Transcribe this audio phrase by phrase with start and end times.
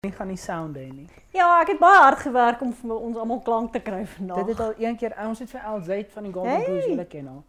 [0.00, 1.06] nie gaan nie sound hê nie.
[1.36, 4.38] Ja, ek het baie hard gewerk om vir ons almal klank te kry vandag.
[4.46, 6.62] Dit het al een keer ons het vir Elzait van die Golden Hey.
[6.64, 7.42] Goose julle ken al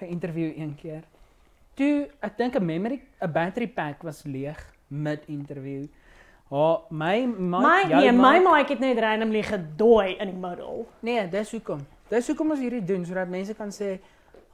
[0.00, 1.04] geïnterview een keer.
[1.78, 5.86] Toe ek dink 'n memory 'n battery pack was leeg mid interview.
[6.50, 10.88] Ha, my my my nee, my mic- mic het net randomly gedooi in die middel.
[11.00, 11.86] Nee, dis hoekom.
[12.08, 14.00] Dis hoekom ons hierdie doen sodat mense kan sê,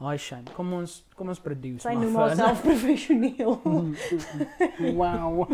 [0.01, 3.61] "Hi Shane, kom ons kom ons produce Sy maar noem vir- haarself professioneel.
[5.01, 5.47] wow.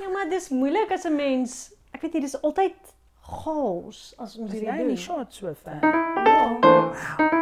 [0.00, 1.72] ja, maar dis moeilik as 'n mens.
[1.94, 2.74] Ek weet nie, dis altyd
[3.22, 4.86] chaos as ons Is hierdie jy doen.
[4.88, 5.78] nie shot so fan?
[5.82, 6.58] Ja.
[6.58, 7.41] Ek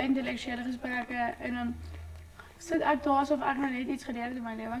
[0.00, 1.74] so hoë intellektuele gesprekke en dan
[2.58, 4.80] sit ek daar asof ek nou net iets geleer het in my lewe.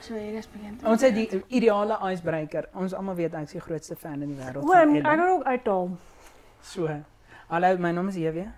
[0.00, 0.82] So hier is bekend.
[0.86, 2.68] Ons het die ideale icebreaker.
[2.74, 5.18] Ons almal weet ek is die grootste fan in die wêreld O, van ek kan
[5.18, 5.32] Ellen.
[5.32, 5.88] ook uithaal.
[6.62, 6.88] So.
[7.48, 8.48] Hallo, my naam is Evie.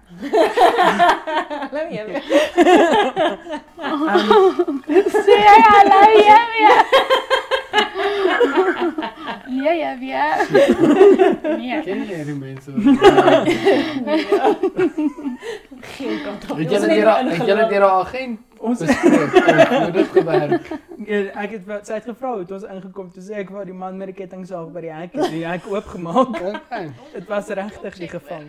[1.71, 2.05] Hallo jy.
[3.81, 6.79] Um, sê jy hallo jy weer.
[9.51, 10.37] Nee, jy weer.
[11.59, 11.81] Nee.
[11.83, 12.71] Ken jy die mense?
[15.81, 16.57] Geen kant op.
[16.57, 19.33] Het julle deur het julle deur 'n agent ons bespreek
[19.71, 20.71] hoe dit gewerk?
[21.07, 23.75] Ja, ek het sy het gevra hoe het ons ingekom toe sê ek wou die
[23.75, 26.37] man met die kettingsaag by die hek die hek oopgemaak.
[27.15, 28.45] Dit was regtig die geval.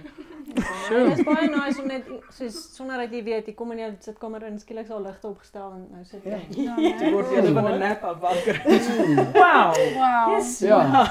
[0.53, 3.89] Dit is baie nice om net soos sonder dat jy weet, jy kom in jou
[4.03, 6.39] sitkamer in skielik al ligte opgestel en nou sit jy.
[6.63, 6.91] Ja, nee.
[6.99, 8.61] Jy word jy van 'n nap af wakker.
[9.33, 9.75] Wow.
[9.95, 10.35] Wow.
[10.35, 10.59] Yes.
[10.59, 11.05] Ja.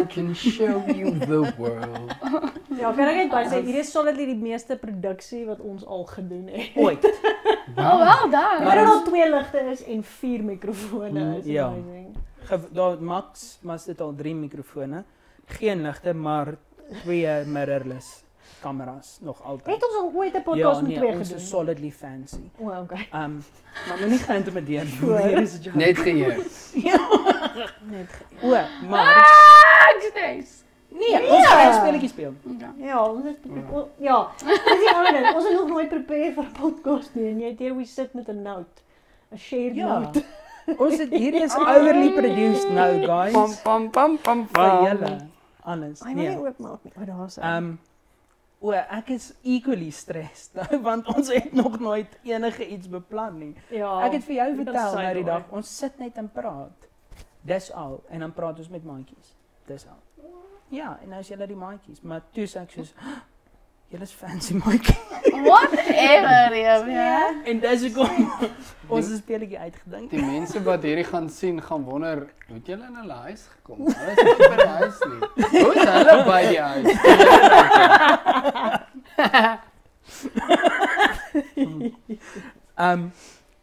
[0.00, 2.12] I can show you the world.
[2.78, 6.04] Ja, kan ek net by sê hier is solidly die meeste produksie wat ons al
[6.04, 6.70] gedoen het.
[6.76, 7.04] Ooit.
[7.76, 8.64] Oh, wel dan.
[8.64, 11.66] Maar dat al twee ligte is en vier mikrofone is Ja.
[11.66, 12.16] amazing.
[12.72, 15.04] Daar max was dit al 3 mikrofone.
[15.46, 16.56] Geen ligte, maar
[17.02, 18.24] twee mirrorless
[18.60, 19.74] kameras nog altyd.
[19.74, 21.42] Het ons al ooit 'n podcast ja, met nee, twee ons gedoen?
[21.42, 22.50] is solidly fancy.
[22.58, 23.08] O, oh, okay.
[23.24, 23.44] Um
[23.88, 24.86] maar moenie geïntimideer.
[24.86, 25.18] Voor.
[25.18, 25.74] Hier is dit.
[25.74, 26.36] Net geheer.
[27.82, 28.08] Net.
[28.12, 28.48] ge- O,
[28.88, 30.62] maar Ah, ek stres.
[30.88, 32.34] nee, ons gaan 'n speletjie speel.
[32.54, 32.68] Okay.
[32.86, 33.38] Ja, ons het
[33.72, 35.34] o- ja, dis die ander ding.
[35.34, 38.14] Ons het nog nooit prepare vir 'n podcast nie en jy het hier we sit
[38.14, 38.82] met 'n note.
[39.32, 39.98] 'n shared Ja.
[39.98, 40.22] note.
[40.78, 43.32] Ons het hierdie is overly produced nou, guys.
[43.32, 44.84] Pam pam pam pam vir pam.
[44.86, 45.18] julle.
[45.64, 46.00] Alles.
[46.00, 46.38] Hy wil nie Nee.
[46.38, 46.92] oopmaak nie.
[47.00, 47.36] O, daar's.
[47.38, 47.72] Ehm
[48.60, 53.54] o, ek is equally stressed nou want ons het nog nooit enige iets beplan nie.
[53.72, 53.90] ja.
[54.06, 56.88] Ek het vir jou jy vertel nou die dag, ons sit net en praat.
[57.42, 59.34] Dis al en dan praat ons met maatjies.
[59.66, 60.00] Dis al.
[60.70, 62.92] Ja, en nou is julle die maatjies, maar toe sê ek soos
[63.90, 64.96] julle is fancy maatjie.
[65.50, 67.34] Whatever, ja.
[67.44, 68.32] En dis hoekom
[68.88, 70.10] ons 'n speletjie uitgedink.
[70.10, 73.78] Die mense wat hierdie gaan sien gaan wonder, hoe het julle in hulle huis gekom?
[73.86, 75.20] Hulle is nie by die huis nie.
[75.62, 76.88] Hoe is hulle by die huis?
[82.80, 83.10] Ehm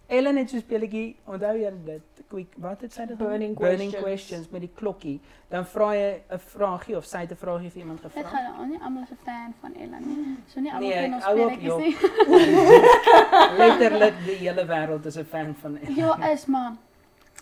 [0.08, 2.02] Ellen het so 'n speletjie, onthou julle dit?
[2.30, 3.18] Quick, wat het sy dit?
[3.18, 4.04] Burning Burning questions.
[4.04, 5.20] questions met die klokkie.
[5.50, 8.30] Dan vra jy 'n vraagie of sy het 'n vraagie vir iemand Dit gevra.
[8.30, 10.38] gaan nou nie almal 'n fan van Ellen nie.
[10.48, 11.78] So nie almal Nee, ken ons hou op, speletjies joh.
[11.80, 11.96] nie.
[13.62, 15.96] Letterlik die hele wêreld is 'n fan van Ellen.
[15.96, 16.72] Ja, is maar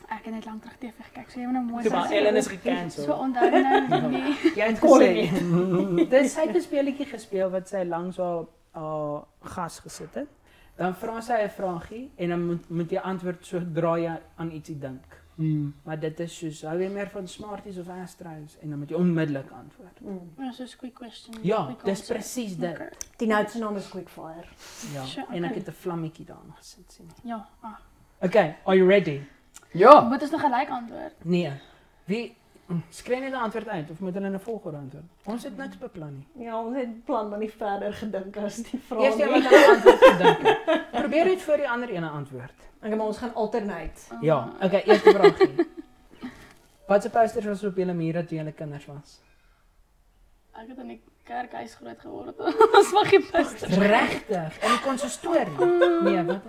[0.09, 1.29] ek het net lank terug TV gekyk.
[1.31, 2.11] So jy moet nou mooi maar.
[2.11, 3.17] Ellen is So gecancel.
[3.17, 4.35] onthou nou nie.
[4.55, 5.29] Jy het gesê.
[6.09, 10.27] Dis sy het 'n speletjie gespeel wat sy langs haar haar gas gesit het.
[10.75, 14.79] Dan vra sy 'n vraagie en dan moet moet jy antwoord sodra jy aan ietsie
[14.79, 15.23] dink.
[15.35, 15.73] Hmm.
[15.83, 18.95] Maar dit is soos hou jy meer van Smarties of Astros en dan moet jy
[18.95, 19.99] onmiddellik antwoord.
[19.99, 20.43] Mm.
[20.43, 21.35] Ja, so 'n quick question.
[21.41, 22.71] Ja, quick dis presies dit.
[22.71, 22.89] Okay.
[23.17, 24.47] Die note se naam is Quickfire.
[24.93, 25.03] Ja.
[25.03, 25.57] Sure, En ek okay.
[25.57, 27.09] het 'n vlammetjie daarin gesit sien.
[27.23, 27.47] Ja.
[27.59, 27.75] Ah.
[28.21, 29.21] Okay, are you ready?
[29.71, 30.01] Ja.
[30.01, 31.13] Moet ons nog gelyk antwoord?
[31.23, 31.51] Nee.
[32.05, 32.37] Wie
[32.89, 35.03] skryf net 'n antwoord uit of moet hulle in 'n volgorde antwoord?
[35.23, 36.45] Ons het niks beplan nie.
[36.45, 39.01] Ja, ons het plan maar nie verder gedink as die vraag.
[39.01, 40.91] Eers jy wat hulle antwoord gedink het.
[41.01, 42.53] Probeer net voor die ander ene antwoord.
[42.81, 44.01] Okay, maar ons gaan alternate.
[44.21, 45.67] Ja, okay, eerste vraagie.
[46.87, 49.21] Wat se posters was op julle mure toe julle kinders was?
[50.53, 52.39] Ek het in die kerkhuis groot geword.
[52.79, 53.77] Ons mag nie posters.
[53.77, 54.61] Regtig?
[54.63, 55.65] In die konsistorie?
[56.03, 56.41] Nee, wat?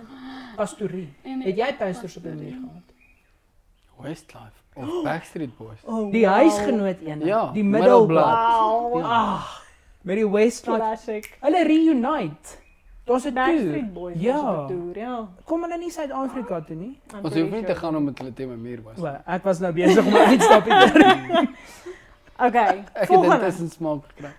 [0.55, 1.09] Pastorie.
[1.23, 2.93] En Het jy posters op julle muur gehad?
[3.97, 5.79] Westlife of Backstreet Boys.
[5.85, 7.25] Oh, Die huisgenoot ene.
[7.25, 8.35] Ja, die Middelblad.
[8.93, 9.03] Wow.
[9.05, 9.63] Ag,
[10.01, 10.79] met die Westlife.
[10.79, 11.37] Classic.
[11.41, 12.57] Hulle reunite.
[13.07, 13.45] Daar's 'n tour.
[13.45, 14.65] Backstreet Boys was Ja.
[14.67, 15.27] tour, ja.
[15.45, 16.99] Kom hulle nie Suid-Afrika toe nie?
[17.23, 18.97] Ons hoef nie te gaan omdat hulle teen my muur was.
[18.99, 21.49] Wel, ek was nou besig om 'n uitstapie te doen.
[22.39, 23.35] Okay, Ek het volgende.
[23.35, 24.29] intussen smaak gekry.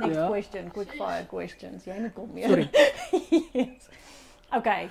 [0.00, 0.26] Next Ja.
[0.28, 1.84] question, quick fire questions.
[1.84, 2.48] Jy moet kom meer.
[2.48, 2.68] Sorry.
[3.52, 3.88] yes.
[4.56, 4.88] Okay.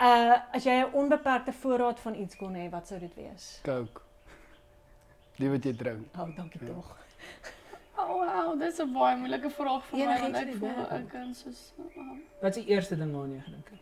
[0.00, 3.60] Uh as jy 'n onbeperkte voorraad van iets kon hê, wat sou dit wees?
[3.64, 4.00] Coke.
[5.36, 6.06] Die wat jy drink.
[6.18, 6.72] Oh, dankie Ja.
[6.72, 6.96] tog.
[7.98, 11.08] Oh wow, dis 'n baie moeilike vraag vir my Enigiets want wat ek voel ek
[11.12, 12.02] kan soos uh,
[12.40, 13.78] Wat is die eerste ding waaraan jy gedink het?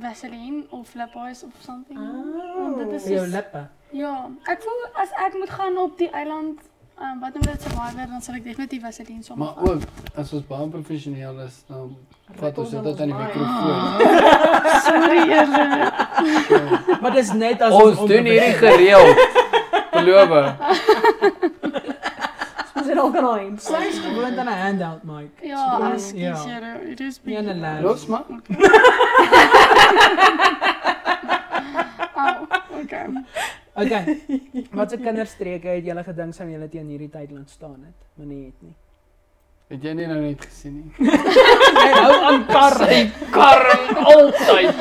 [0.00, 1.98] Vaseline of Lippies of something.
[1.98, 2.54] Oh.
[2.62, 3.68] Want dit is jou lippe.
[3.92, 6.60] Ja, ek voel as ek moet gaan op die eiland,
[7.00, 9.82] um, wat noem dit Survivor, dan sal ek definitief Vaseline saam Maar ook
[10.14, 11.96] as ons baie professioneel is, dan
[12.40, 13.80] vat ons dit aan die mikrofoon.
[14.88, 17.00] Sorry eerder.
[17.00, 19.16] Maar dis net as Ons doen hierdie gereeld.
[19.94, 20.28] Beloof.
[22.74, 25.30] Ons het al kan Sy is gewoond aan 'n handout mic.
[25.42, 26.32] Ja, as ja.
[26.32, 27.82] kies here, it is 'n lap.
[27.82, 28.24] Los maar.
[32.14, 32.46] Au,
[32.82, 33.06] okay.
[33.76, 34.20] Okay.
[34.78, 38.00] Wat se kinderstreke het julle gedink sou julle teen hierdie tyd laat staan het?
[38.14, 38.74] Maar nee het nie.
[39.72, 40.90] Het jy nie nou net gesien nie?
[41.84, 42.84] Jy hou aan karre.
[42.90, 44.74] Sy karring altyd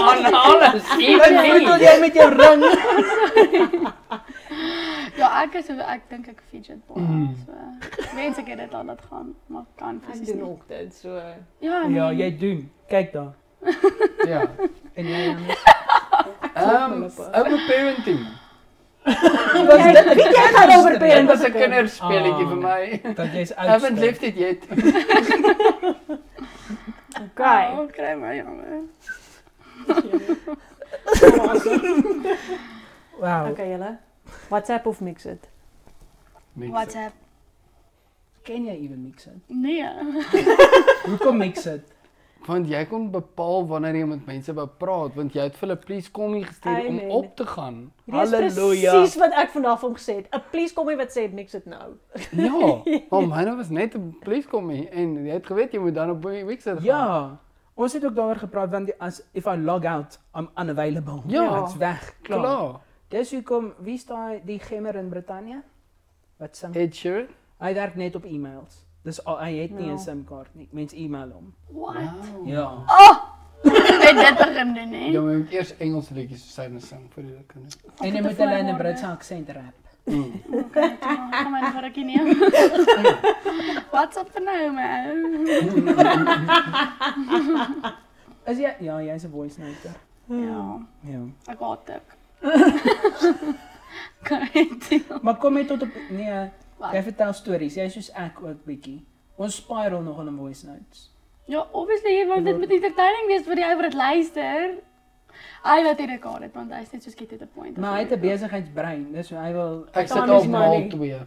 [0.00, 0.88] aan alles.
[0.88, 2.64] Wat bedoel jy met jou ring?
[5.18, 7.02] Ja, ek is ek dink ek fidget baie.
[7.04, 7.34] Mm.
[7.44, 7.52] So,
[8.16, 10.46] wens ek het dit al laat gaan, maar kan Ek fisies doen nie.
[10.54, 11.14] ook dit so.
[11.60, 12.16] Ja, Ja, nee.
[12.22, 12.60] jy doen.
[12.88, 13.34] Kyk daar.
[14.26, 14.42] Ja.
[14.94, 15.64] En jy Janus.
[16.68, 17.02] Ehm,
[17.40, 18.26] over parenting.
[19.68, 21.28] Was Jy- dit weet jy gaan over Dit parenting?
[21.28, 22.48] was 'n kinderspeletjie Ah.
[22.48, 23.14] vir my.
[23.14, 23.68] dat jy's oud.
[23.68, 24.58] Haven't left it yet.
[27.28, 27.64] Okay.
[27.74, 28.82] Oh, kry my jammer.
[33.18, 33.46] Wow.
[33.50, 33.98] Okay, julle.
[34.50, 35.48] WhatsApp of mix it?
[36.54, 36.74] Mix it.
[36.76, 37.12] WhatsApp.
[38.44, 39.40] Ken jy ewen mix it?
[39.46, 39.84] Nee.
[41.10, 41.82] Hoekom mix it?
[42.48, 45.76] Want jy kon bepaal wanneer jy met mense wou praat, want jy het vir hulle
[45.82, 47.10] please kom hier gestuur om Amen.
[47.18, 47.80] op te gaan.
[48.08, 48.94] Halleluja.
[48.94, 50.30] Presies wat ek vandag van gesê het.
[50.32, 51.98] 'n Please kom hier wat sê mix it nou.
[52.32, 52.80] Ja,
[53.10, 56.10] maar myne was net 'n please kom hier en jy het geweet jy moet dan
[56.10, 56.84] op die mixer gaan.
[56.84, 57.38] Ja.
[57.74, 61.22] Ons het ook daaroor gepraat want as if I log out, I'm unavailable.
[61.26, 61.62] Ja.
[61.62, 62.14] Ek's weg.
[62.22, 62.40] Klaar.
[62.40, 62.80] klaar.
[63.08, 65.62] Dis hoekom wie is daai die gemmer in Brittanje?
[66.38, 66.74] Wat sing?
[66.74, 67.28] Ed Sheeran.
[67.58, 68.87] Hy werk net op e-mails.
[69.04, 69.92] Dis al hy het nie Ja.
[69.92, 70.68] 'n SIM-kaart nie.
[70.72, 71.54] Mense e-mail hom.
[71.70, 71.94] What?
[71.96, 72.48] Wow.
[72.48, 72.84] Ja.
[74.04, 75.06] Net dit begin doen, hè.
[75.10, 77.76] Jy moet eers Engelse liedjies vir syne sing vir die kinders.
[78.00, 78.76] En jy te moet hulle in 'n.
[78.76, 79.74] Britse aksent rap.
[80.08, 80.32] Mm.
[80.58, 82.16] Okay, kom maar vir ek nie.
[83.92, 85.46] What's up vir nou, man?
[88.48, 89.92] Is jy ja, jy's 'n voice noter.
[90.28, 91.20] Ja, Ja.
[91.52, 92.02] ek haat dit.
[94.28, 95.22] Kan dit?
[95.22, 96.92] Maar kom net tot op nee, Wat?
[96.92, 97.74] jy vertel stories.
[97.74, 99.04] Jy's soos ek ook bietjie.
[99.36, 101.08] Ons spiral nog in voice notes.
[101.46, 104.74] Ja, obviously, want dit moet entertaining wees vir die ou wat dit luister.
[105.62, 107.76] Hy wat hierdie kaart het, want hy's net so skiet to the point.
[107.76, 109.12] Maar hy het 'n besigheidsbrein.
[109.12, 110.88] Dis hoe hy wil Ek sit is maal money.
[110.88, 111.06] 2.
[111.06, 111.26] Ja.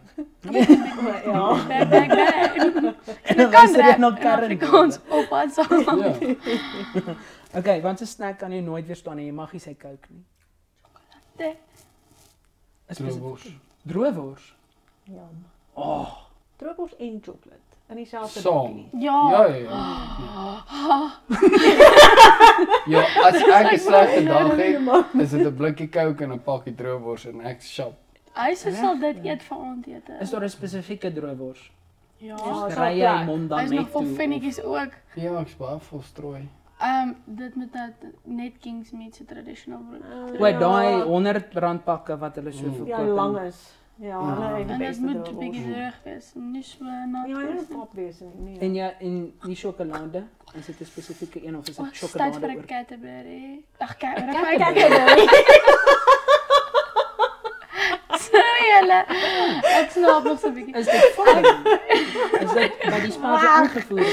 [1.68, 2.56] Back, back, back.
[2.56, 4.44] En Ek dan kan jy rap nog Karen.
[4.52, 5.64] Afrikaans op wat so.
[5.64, 7.16] Ja.
[7.60, 10.24] Okay, want 'n snack kan jy nooit weerstaan en jy mag nie sy coke nie.
[12.88, 13.48] Is Droewors.
[13.86, 14.56] Droewors.
[15.14, 15.28] Ja.
[15.74, 16.08] Oh,
[16.58, 17.60] Droppels en chocolate
[17.90, 18.62] in dieselfde Saam.
[18.62, 18.90] bakkie.
[19.02, 19.30] Ja.
[19.32, 21.12] Ja, ja, ja.
[22.88, 26.76] Ja, as ek 'n slegte dag het, is dit 'n blikkie Coke en 'n pakkie
[26.76, 27.94] droewors en ek shop.
[28.34, 30.12] Hy sê sal dit eet vir aandete.
[30.22, 31.72] is daar 'n spesifieke droewors?
[32.18, 32.36] Ja.
[32.36, 32.36] Ja.
[32.36, 33.26] Dis sal ry jy plek.
[33.26, 34.16] mond dan Hy's nog vol toe.
[34.16, 34.92] vinnetjies ook.
[35.16, 36.48] Ja, ek's baie vol strooi.
[36.80, 37.94] Ehm dit met dat
[38.24, 40.02] net Kings meat se traditional brood.
[40.04, 42.72] Ah, O, daai 100 rand pakke wat hulle so Mm.
[42.74, 42.88] verkoop.
[42.88, 43.74] Ja, en- lang is.
[44.02, 44.34] Ja, Ja.
[44.36, 45.36] hulle het die En dit beste moet droppels.
[45.36, 46.32] 'n bietjie terug wees.
[46.36, 47.28] Nie so nat.
[47.28, 47.78] Ja, hy wees moet nie.
[47.78, 48.30] pop wees nie.
[48.46, 48.58] Nee.
[48.60, 50.24] En ja, en nie sjokolade.
[50.58, 52.66] Is dit 'n spesifieke een of is Oh, dit tyd vir sjokolade 'n oor?
[52.66, 53.64] Cadbury.
[53.78, 55.30] Ag, kyk, Kyk, kyk, kyk, kyk.
[55.30, 55.80] kyk.
[58.22, 59.00] Sorry julle.
[59.82, 60.76] Ek slaap nog so 'n bietjie.
[60.76, 61.46] Is dit fyn?
[62.46, 64.08] Is dit by die spasie ingevoer is?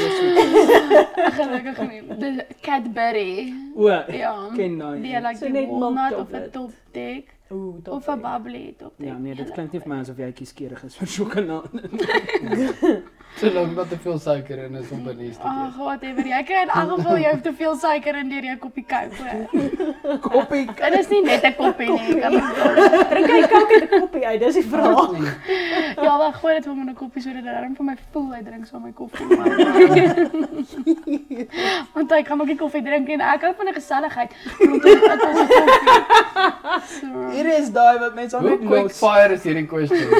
[1.38, 2.02] Gelukkig nie.
[2.18, 3.54] Dis Cadbury.
[3.76, 4.48] O, Ja.
[4.56, 5.00] ken daai.
[5.02, 5.22] Die een.
[5.22, 7.24] like So die net milk walnut of 'n chocolate.
[7.50, 8.92] Ooh, dat of 'n bubbly top.
[8.96, 11.88] Ja, nee, dit klink nie vir my asof jy kieskeurig is vir sjokolade.
[13.36, 15.76] Solank wat te veel suiker in is om by nie te Ag, eet.
[15.76, 16.26] whatever.
[16.26, 19.48] Jy kry in elk geval jy hoef te veel suiker in deur jou koppie hoor.
[20.20, 20.66] Koppie.
[20.66, 22.20] Dit is nie net 'n koppie nie.
[23.10, 25.10] Drink hy kook uit 'n koppie uit, dis die vraag.
[26.02, 28.42] Ja, dan gooi dit hom in 'n koppie sodat hy dan vir my voel hy
[28.42, 29.26] drink saam my koffie.
[31.94, 34.30] Want hy kan ook nie koffie drink en ek hou van 'n geselligheid.
[34.58, 36.36] Rondom dit as 'n koffie.
[36.88, 40.08] So, Hier is daai wat mense Hoe net quick fire is hierdie questions?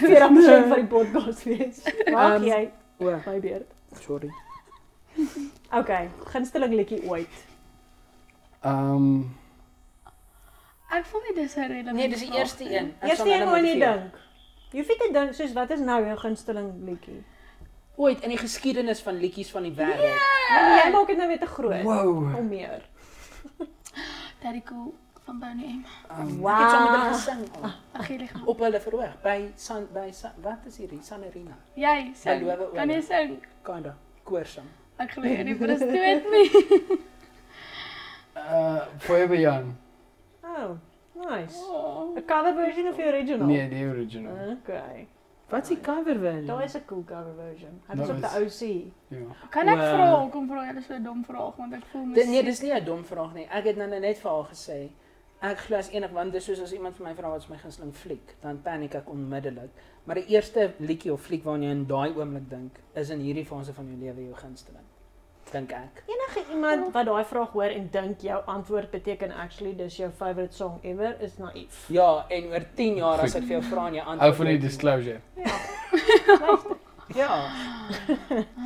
[0.00, 1.82] 40% van die podcast wees.
[2.12, 3.70] Wag Ehm, jy, my beurt.
[4.00, 4.30] sorry.
[5.72, 7.36] Okay, gunsteling liedjie ooit.
[8.62, 9.22] Ehm
[10.90, 11.96] ek voel nie dis 'n relevant.
[11.96, 12.94] Nee, dis die eerste een.
[13.00, 14.14] Ek Eerste een wat jy dink.
[14.72, 17.22] Jy weet dit dink soos wat is nou jou gunsteling liedjie?
[18.00, 20.20] ooit in die geskiedenis van liedjies van die wêreld.
[20.50, 21.82] Nee, jy maak dit nou weer te groot.
[21.82, 22.34] Wow.
[22.38, 22.82] Om meer.
[24.42, 24.94] Daddy Cool
[25.30, 25.84] van Bonnie M.
[26.10, 27.12] Um, Ek het saam met hulle Wow.
[27.14, 28.32] gesing al, Ag jy lig.
[28.46, 31.56] op hulle verhoog by San by San, wat is hierdie San Arena?
[31.74, 32.40] Jy sing.
[32.44, 33.36] Beloof Kan jy sing?
[33.62, 33.94] Kinda
[34.24, 34.66] koorsing.
[34.98, 36.98] Ek glo jy nie vir 'n stoot nie.
[38.36, 39.76] uh Forever Young.
[40.44, 40.76] Oh,
[41.14, 41.56] nice.
[41.62, 42.16] Oh.
[42.16, 43.46] 'n Cover version of die original?
[43.46, 44.34] Nee, die original.
[44.58, 45.06] Okay.
[45.50, 46.46] Wat is die cover version?
[46.46, 47.80] Daar is 'n cool cover version.
[47.90, 48.92] Dit is op die OC.
[49.08, 49.26] Ja.
[49.50, 52.42] Kan ek vra hoekom vra jy so 'n dom vraag want ek voel Dit, nee,
[52.42, 53.46] dis nie 'n dom vraag nie.
[53.50, 54.90] Ek het nou net vir haar gesê
[55.42, 57.56] ek glo as enig want dis soos as iemand vir my vra wat is my
[57.56, 59.70] gunsteling fliek, dan paniek ek onmiddellik.
[60.04, 63.46] Maar die eerste liedjie of fliek waarna jy in daai oomblik dink, is in hierdie
[63.46, 64.84] fase van jou lewe jou gunsteling.
[65.50, 66.02] Dink ek.
[66.06, 70.54] Enige iemand wat daai vraag hoor en dink jou antwoord beteken actually dis jou favourite
[70.54, 71.88] song ever is naïef.
[71.90, 74.20] Ja, en oor 10 jaar as ek vir jou vra en jy antwoord.
[74.28, 74.68] Hou van die net nie.
[74.68, 75.20] disclosure.
[77.16, 77.34] Ja.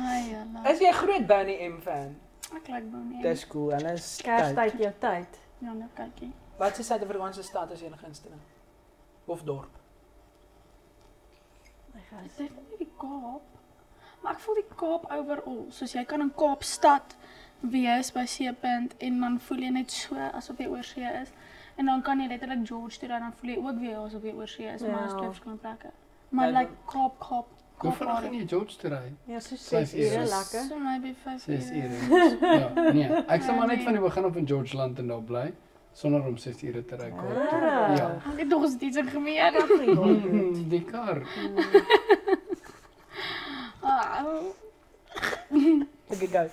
[0.05, 0.61] Ai, jalla.
[0.69, 2.15] Is jy 'n groot Bonnie M fan?
[2.53, 3.21] Ek like Bonnie M.
[3.23, 3.71] Dis cool.
[3.73, 4.25] Hulle is tyd.
[4.25, 5.39] Kerstyd jou tyd.
[5.65, 6.29] Ja, nou kykie.
[6.57, 8.39] Wat is Suid-Afrikaanse stad as jy 'n gunsteling?
[9.25, 9.69] Of dorp?
[11.95, 12.35] Ek gas.
[12.37, 13.41] dink nie die Kaap.
[14.21, 17.15] Maar ek voel die Kaap overall, soos jy kan in Kaapstad
[17.59, 21.29] wees by Seepunt en dan voel jy net so asof jy oor see is.
[21.77, 24.23] En dan kan jy letterlik George toe ry en dan voel jy ook weer asof
[24.23, 25.17] jy oor see is, maar dit is Ja.
[25.17, 25.91] twee verskillende plekke.
[26.29, 27.45] Maar Ja, like Kaap, Kaap,
[27.77, 29.13] Hoe vinnig gaan jy George toe ry?
[29.27, 30.25] Ja, so Vyf 6 ure ure.
[30.25, 30.63] lekker.
[30.69, 31.87] So maybe 5 6 ure.
[32.07, 32.59] ure.
[32.59, 33.23] Ja, nee.
[33.27, 33.83] Ek sal maar net nee.
[33.85, 35.53] van die begin af in George Land en daar bly
[35.95, 37.33] sonder om 6 ure te ry toe.
[37.39, 37.95] Ah.
[37.97, 38.07] Ja.
[38.33, 40.67] Ek het nog eens iets in gemeen.
[40.73, 41.21] Die kar.
[43.85, 44.25] Ah,
[46.09, 46.47] Ek gou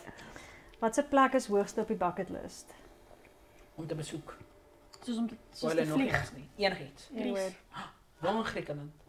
[0.83, 2.75] Wat se plek is hoogste op die bucket list?
[3.75, 4.35] om te besoek.
[5.03, 6.33] soos om te soos hulle te vlieg.
[6.57, 7.09] Enigiets.
[7.15, 7.53] Greece.
[8.21, 9.02] Waar in Griekeland?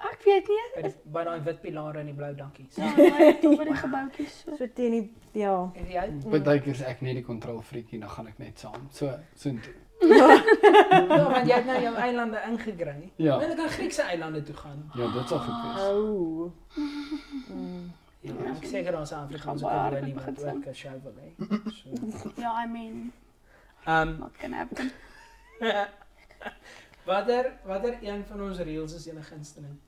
[0.00, 0.62] Ek weet nie.
[0.74, 2.76] By die by daai wit pilare en die blou dankies.
[2.80, 4.56] Ja, by die gebouetjies so.
[4.56, 5.52] So teen die ja.
[5.76, 6.04] En jy?
[6.30, 8.88] Partykeer is ek net die kontrolfreakie, dan gaan ek net saam.
[8.90, 9.74] So, so intoe.
[10.10, 13.10] Ja, want jy het nou jou eilande ingegry.
[13.20, 13.36] Ja.
[13.38, 14.78] Wil ek aan Griekse eilande toe gaan?
[14.96, 15.82] Ja, dit sal goed wees.
[15.88, 16.50] Oh.
[17.50, 17.90] Mm.
[18.22, 21.30] Ja, ek seker 'n Afrikaanse baie kolonie hard wat ook 'n show wil hê.
[21.72, 22.30] So.
[22.36, 23.12] Ja, I mean,
[23.86, 24.90] Ehm not gonna happen.
[27.04, 29.78] watter watter een van ons reels is julle gunsteling?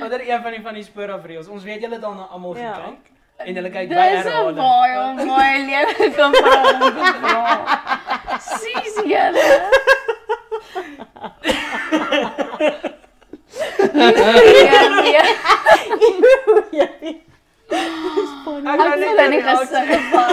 [0.00, 1.48] Watter een van die van die spoor af reels?
[1.48, 2.74] Ons weet julle het al na almal Ja.
[2.74, 4.56] gekyk en julle kyk baie Dis 'n herhaling.
[4.56, 6.80] baie baie lewe kom van.
[8.40, 9.48] Sis julle.
[13.90, 14.02] Ja,
[16.70, 16.86] ja.
[17.70, 20.30] Ek Ek kan het net hulle nie die reaksie- gesig gevat.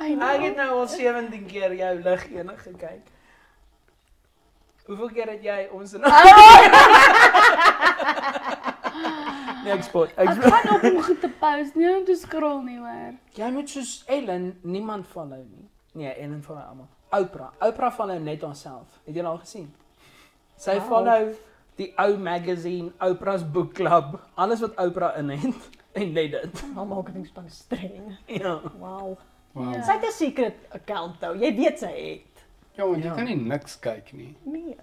[0.00, 0.02] I
[0.44, 3.06] Ek het nou al 17 keer jou lig enig gekyk.
[4.84, 6.02] Hoeveel keer het jy ons in
[9.64, 10.10] Nee, ek spot.
[10.20, 13.14] Ek Ek gaan op om goed te post, nie om te scroll nie hoor.
[13.38, 15.64] Jy moet soos Ellen niemand follow nie.
[15.96, 16.88] Nee, Ellen follow almal.
[17.16, 17.54] Oprah.
[17.64, 18.98] Oprah follow net haarself.
[19.08, 19.70] Het jy al gesien?
[20.60, 20.88] Sy Wow.
[20.90, 21.32] follow
[21.80, 26.64] die ou magazine, Oprah's book club, alles wat Oprah in het en net dit.
[26.74, 28.18] Maar marketingspan streng.
[28.26, 28.60] Ja.
[28.78, 29.16] Wow.
[29.54, 29.70] Wow.
[29.74, 29.82] Ja.
[29.86, 31.36] Sy het 'n secret account nou.
[31.38, 32.44] Jy weet sy het.
[32.74, 33.14] Ja, want jy Ja.
[33.14, 34.36] kan nie niks kyk nie.
[34.42, 34.76] Nee.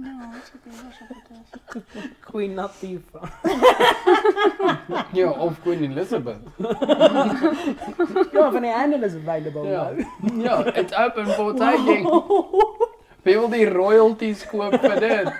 [0.00, 1.92] Ja, op dit.
[2.30, 3.28] Queen Latifah.
[5.12, 6.40] Ja, of Queen Elizabeth.
[8.32, 9.90] ja, van die handle is available Ja.
[9.90, 10.42] nou.
[10.42, 12.08] Ja, it's open for taking.
[13.22, 15.32] Wie wil die royalties koop vir dit?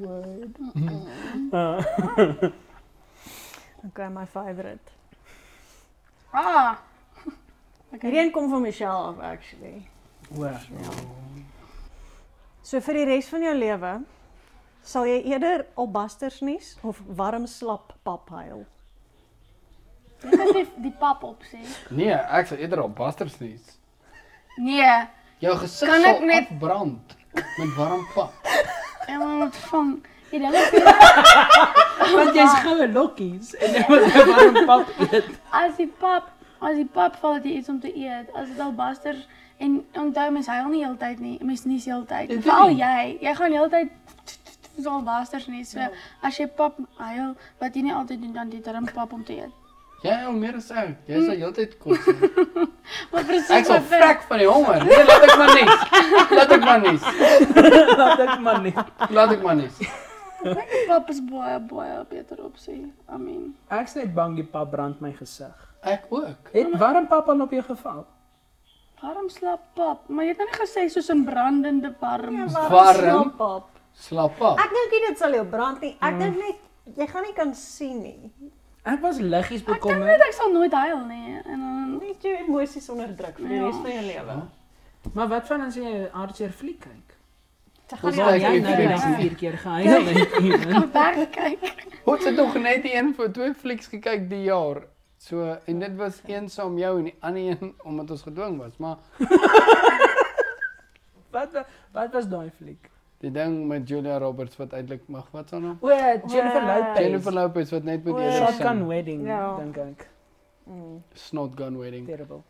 [0.00, 0.58] Word.
[1.52, 1.82] Uh,
[3.88, 4.90] Okay, my favorite.
[6.30, 6.74] Ah.
[7.90, 9.82] Hierdie een kom van Michelle af actually.
[10.34, 10.60] Hoor.
[12.62, 13.92] So vir die res van jou lewe
[14.88, 18.66] sal jy eerder albasters nies of warm slap pap huil.
[20.22, 21.60] Dit is die, pap opsie.
[21.94, 23.54] Nee, ek sal eerder op basters nie.
[24.58, 25.06] Nee,
[25.38, 28.32] Jou gesig sal ek net- afbrand met warm pap.
[29.06, 29.92] en dan moet vang.
[30.30, 30.70] Die is
[32.14, 35.28] Want jy's goue lokkies en jy moet warm pap eet.
[35.50, 36.28] as die pap,
[36.60, 38.30] as die pap val het jy iets om te eet.
[38.34, 39.26] As dit al basters
[39.58, 41.38] en onthou mens huil nie heeltyd nie.
[41.42, 42.28] Mens nie heeltyd.
[42.28, 43.88] Dit Veral jy, jy gaan heeltyd
[44.82, 45.64] so basters nie.
[45.66, 45.86] So
[46.22, 49.38] as jy pap huil, wat jy nie altyd doen dan die darm pap om te
[49.42, 49.54] eet.
[50.04, 50.92] Jy al meer as ek.
[51.10, 51.98] Jy sal heeltyd kos.
[53.12, 54.84] Maar presies Ek sal vrek van die honger.
[54.86, 55.64] Nee, laat ek maar nie.
[56.38, 56.98] Laat ek maar nie.
[58.00, 58.74] Laat ek maar nie.
[59.12, 59.68] Laat ek maar nie.
[60.86, 62.78] Pap is baie baie beter opsie.
[63.10, 65.67] I mean, Ek's net bang die pap brand my gesig.
[65.82, 66.48] Ek ook.
[66.52, 68.06] Het warm pap al op jou geval?
[69.02, 72.34] Warm slap pap, maar jy het nou nie gesê soos 'n brandende warm.
[72.36, 73.36] Ja, Ja, Warm.
[73.36, 73.68] Pap.
[73.92, 74.58] Slap af.
[74.58, 75.96] Ek dink nie dit sal jou brand nie.
[76.00, 76.18] Ek Mm.
[76.18, 78.32] dink net jy gaan nie kan sien nie.
[78.84, 80.20] Ek was liggies ek dink bekommerd.
[80.20, 81.36] ek sal nooit huil nie.
[81.44, 83.66] En dan Net jou emosies onderdruk vir die Ja.
[83.66, 84.42] res van jou lewe.
[85.14, 87.16] Maar wat van as jy 'n hartseer fliek kyk?
[87.90, 90.30] Ons gaan Ja, kyk jy nie nou vier keer gehuil het.
[90.30, 91.86] kan wegkyk.
[92.04, 94.82] Ons het nog net een vir twee flieks gekyk die jaar.
[95.28, 98.76] So en dit was een saam jou en die ander een omdat ons gedwing was,
[98.80, 98.96] maar
[101.30, 102.90] Wat wa- wat was daai fliek?
[103.18, 105.72] die ding met Julia Roberts wat eintlik mag wat staan nou?
[105.82, 105.88] O,
[106.30, 106.98] Jennifer O, Lopez.
[107.02, 108.86] Jennifer Lopez wat net met eerder Shotgun.
[108.86, 109.56] Wedding, Ja.
[109.56, 110.04] dink ek.
[110.70, 111.02] Mm.
[111.12, 112.06] Snot Gun Wedding.
[112.06, 112.40] Terrible.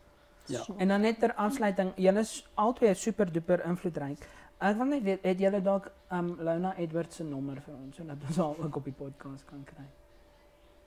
[0.47, 0.61] Ja.
[0.77, 4.29] En dan net ter afsluiting, julle is albei super duper invloedryk.
[4.59, 8.17] Ek wil net weet, het julle dalk um Lona Edwards se nommer vir ons sodat
[8.29, 9.89] ons haar ook op die podcast kan kry?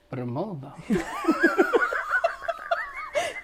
[0.09, 0.75] Brimilda.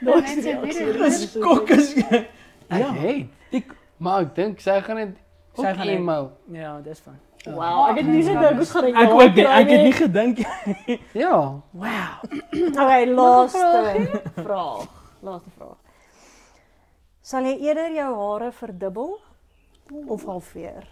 [0.02, 1.12] Net sy weer.
[1.12, 2.28] Skok is jy.
[2.70, 2.92] Ek Ja.
[2.94, 3.28] het.
[3.52, 3.64] Die,
[4.00, 5.16] Maar ek dink sy gaan net
[5.56, 6.32] Sy ook gaan net- e-mail.
[6.52, 7.16] ja, dis fyn.
[7.48, 10.38] Wow, ek het nie gedink ons gaan dit Ek ook nie, ek het nie gedink.
[11.14, 11.62] Ja.
[11.72, 12.24] Wow.
[12.68, 14.88] Okay, laaste vraag.
[15.24, 15.78] Laaste vraag.
[17.22, 19.18] Sal jy eerder jou hare verdubbel
[20.08, 20.84] of halveer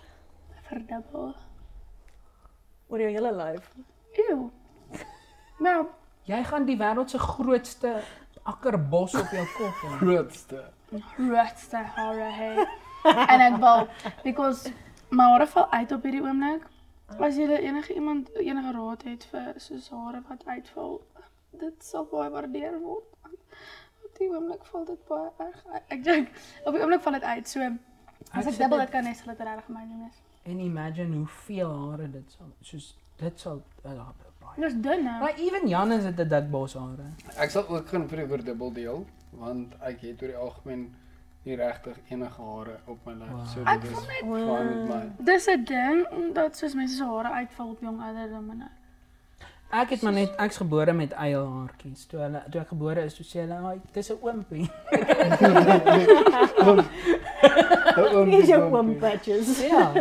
[0.70, 1.36] Verdubbel.
[2.90, 3.70] oor jou hele lyf?
[4.30, 4.50] Ew.
[5.60, 5.86] Nou,
[6.26, 8.00] Jy gaan die wêreld se grootste
[8.46, 9.92] akkerbos op jou kop hê.
[10.02, 10.64] Grootste.
[11.16, 12.52] grootste hare hê.
[13.34, 13.88] en ek wil
[14.24, 14.72] because
[15.10, 16.64] my hare val uit op hierdie oomblik.
[17.22, 20.96] As jy enige iemand enige raad het vir soos hare wat uitval,
[21.62, 23.06] dit sal baie waardeer word.
[24.06, 25.60] Op die oomblik val dit baie erg.
[25.74, 25.84] uit.
[25.98, 26.32] Ek dink
[26.66, 27.48] op die oomblik val dit uit.
[27.50, 27.70] So
[28.32, 30.22] as ek dubbel dit- kan net sal dit regtig my doen is.
[30.46, 34.10] En imagine hoeveel hare dit sal soos dit sal uh.
[34.58, 35.20] Dis dun nou.
[35.20, 37.06] Maar even Jan is dit 'n dik bos hare.
[37.38, 40.96] Ek sal ook gaan vir die verdubbel deel want ek het oor die algemeen
[41.44, 43.30] nie regtig enige hare op my lyf.
[43.30, 43.46] Wow.
[43.48, 45.12] So Ek dit is net fyn met my.
[45.26, 48.70] dis 'n ding dat soos mense se hare uitval op jong ouderdom en.
[49.72, 52.06] Ek het maar net ek's gebore met eilhaartjies.
[52.06, 54.70] Toe hulle toe ek gebore is, toe sê hulle, "Ag, dis 'n oompie."
[58.26, 59.62] Hier is jou oom patches.
[59.68, 59.94] Ja.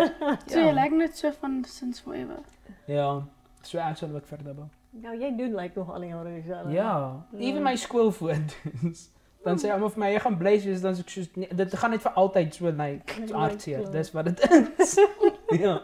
[0.47, 2.39] So jy lyk net so van since forever.
[2.87, 3.23] Ja.
[3.67, 4.69] So ek sal ook verdubbel.
[5.03, 6.73] Nou jy doen lyk nog al die jare dieselfde.
[6.73, 9.11] Ja, even my skoolfoto's.
[9.45, 11.75] Dan sê almal vir my jy gaan bly soos dan is ek soos nee, dit
[11.77, 13.17] gaan net vir altyd so lyk.
[13.17, 13.83] Lyk Like, hartseer.
[13.85, 13.91] so.
[13.93, 14.45] Dis wat dit
[14.79, 14.95] is.
[15.61, 15.75] ja.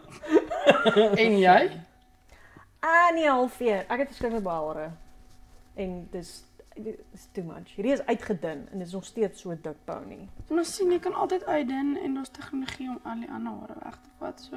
[1.17, 1.59] En jy?
[2.81, 3.83] Ah nee, halfveer.
[3.89, 4.87] Ek het verskriklik baie hare.
[5.77, 6.31] En dis
[6.81, 7.75] dis too much.
[7.77, 10.29] Hierdie is uitgedun en dit is nog steeds so dik bou nie.
[10.49, 13.99] Maar sien jy kan altyd uitdun en daar's tegnologie om al die ander hare weg
[14.01, 14.41] te vat.
[14.41, 14.57] So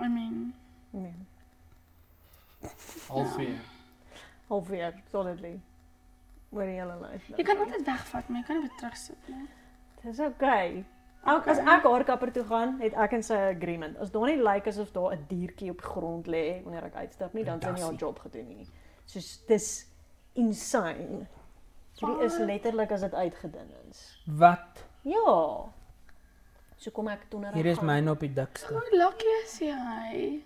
[0.00, 0.54] I mean,
[0.94, 1.12] Nee.
[3.08, 3.60] Halfveer.
[4.48, 5.60] Halfveer, solidly.
[6.54, 7.28] Oor die hele lyf.
[7.36, 9.46] jy kan altyd wegvat, maar jy kan nie weer terugsit nie.
[10.04, 10.84] Dis okay.
[11.24, 13.96] Ook as ek haarkapper toe gaan, het ek en sy agreement.
[13.98, 17.32] As daar nie lyk asof daar 'n diertjie op die grond lê wanneer ek uitstap
[17.32, 18.68] nie, dan het sy nie haar job gedoen nie.
[19.06, 19.86] Soos dis
[20.34, 21.26] insane.
[21.94, 24.22] Hierdie is letterlik as dit uitgedun is.
[24.26, 24.84] Wat?
[25.02, 25.72] Ja.
[26.76, 28.72] So kom ek toe na Hier is myne op die dikste.
[28.74, 30.42] Hoe lucky is jy?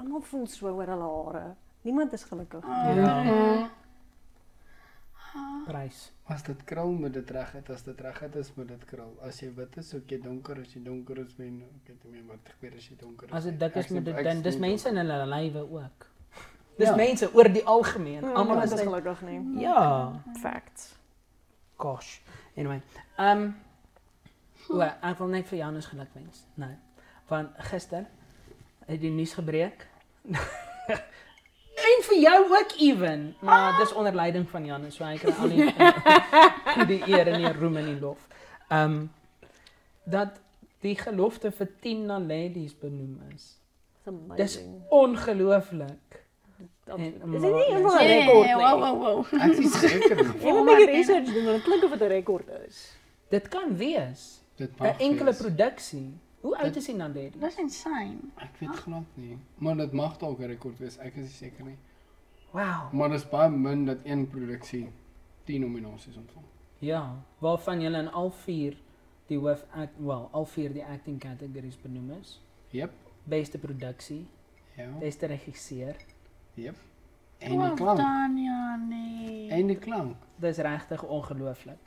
[0.00, 1.44] Almal voel so oor hulle hare.
[1.86, 2.64] Niemand is gelukkig.
[2.64, 3.22] Oh, Ja.
[3.22, 3.66] nee.
[5.66, 6.12] Prys.
[6.30, 9.12] As dit krul moet dit reg het, as dit reg het is moet dit krul.
[9.26, 12.12] As jy wit is, ook jy donker, as jy donker is, men ek weet nie
[12.14, 13.34] meer wat gebeur as jy donker is.
[13.40, 16.06] As dit dik is moet dit dan dis mense in hulle lywe ook.
[16.78, 16.96] Dis Ja.
[16.96, 18.24] mense oor die algemeen.
[18.24, 19.60] Almal Almal is gelukkig nie.
[19.60, 20.12] Ja.
[20.40, 20.94] Facts.
[21.76, 22.18] Gosh.
[22.56, 22.82] Anyway,
[23.18, 23.54] ehm um,
[24.68, 26.46] Wel, ek wil net vir Janus geluk wens.
[26.58, 26.72] Nou,
[27.28, 28.06] van gister
[28.86, 29.86] het die nuus gebreek.
[31.86, 35.48] en vir jou ook ewen, maar dis onder leiding van Janus, so hy kry al
[35.48, 35.68] die
[36.92, 38.28] die eer en die roem en die lof.
[38.68, 38.98] Ehm um,
[40.06, 40.38] dat
[40.86, 43.56] die gelofte vir 10 na ladies benoem is.
[44.38, 44.60] Dis
[44.94, 46.20] ongelooflik.
[46.58, 48.62] Is dit nie eenmaal 'n Nee, rekord nee, nie?
[48.62, 49.40] wow, wow, wow.
[49.42, 50.16] Ek is seker.
[50.46, 52.92] Jy moet 'n research doen want dit klink of dit 'n rekord is.
[53.28, 54.40] Dit kan wees.
[54.58, 56.14] 'n Enkele produksie.
[56.40, 57.40] Hoe oud Dit- is die na ladies?
[57.40, 58.16] Dis insane.
[58.36, 59.38] Ek weet glad nie.
[59.58, 60.98] Maar dit mag dalk 'n rekord wees.
[60.98, 61.76] Ek is nie seker nie.
[62.52, 62.92] Wow.
[62.92, 64.88] Maar dit is baie min dat een produksie
[65.44, 66.44] 10 nominasies ontvang.
[66.78, 68.76] Ja, waarvan julle in al vier
[69.26, 72.40] die hoof act, well, al vier die acting categories benoem is.
[72.70, 72.92] Jep.
[73.24, 74.26] Beste produksie,
[74.76, 74.90] Ja.
[74.98, 75.96] beste regisseur.
[76.54, 76.76] Jep.
[77.38, 77.98] En die klank.
[77.98, 79.50] done, ja, nee.
[79.50, 80.16] En die klank.
[80.36, 81.78] Dis regtig ongelooflik.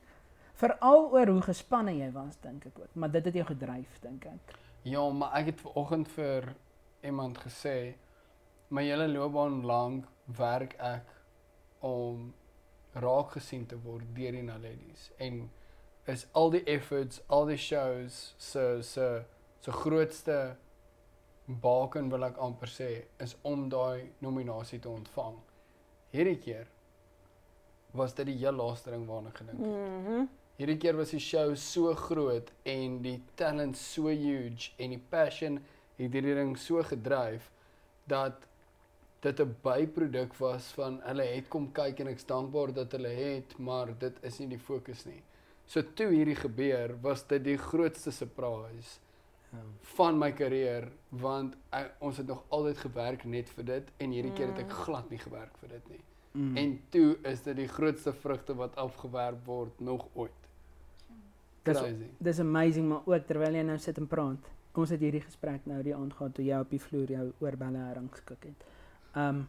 [0.60, 4.26] Veral oor hoe gespanne jy was, dink ek ook, maar dit het jou gedryf, dink
[4.28, 4.56] ek.
[4.84, 6.50] Ja, maar ek het vanoggend vir
[7.06, 7.96] iemand gesê
[8.70, 11.08] my hele loopbaan lank werk ek
[11.86, 12.34] om
[13.00, 15.46] raak gesien te word deur die Naledies en
[16.12, 19.08] is al die efforts, al die shows se se
[19.60, 20.40] se grootste
[21.64, 22.90] baken wil ek amper sê
[23.24, 25.40] is om daai nominasie te ontvang.
[26.14, 26.68] Hierdie keer
[27.94, 29.68] was dit die heel laaste ding waarna gedink het.
[29.68, 30.28] Mhm.
[30.60, 35.62] Hierdie keer was die show so groot en die talent so huge en die passion
[36.00, 37.46] het hierdie ding so gedryf
[38.12, 38.44] dat
[39.24, 43.58] dit 'n byproduk was van hulle het kom kyk en ek's dankbaar dat hulle het,
[43.58, 45.22] maar dit is nie die fokus nie.
[45.66, 49.00] So toe hierdie gebeur, was dit die grootste surprise
[49.52, 49.58] Ja.
[49.96, 54.34] van my karier want ek, ons het nog altyd gewerk net vir dit en hierdie
[54.38, 56.04] keer het ek glad nie gewerk vir dit nie.
[56.34, 56.58] Mm.
[56.58, 60.39] En toe is dit die grootste vrugte wat afgewerp word nog ooit.
[61.70, 62.10] Dis Crazy.
[62.30, 64.50] dis amazing maar ook terwyl jy nou sit en praat.
[64.80, 67.82] Ons het hierdie gesprek nou die aand gehad toe jy op die vloer jou oorbelle
[67.90, 68.68] herrangskik het.
[69.20, 69.48] Um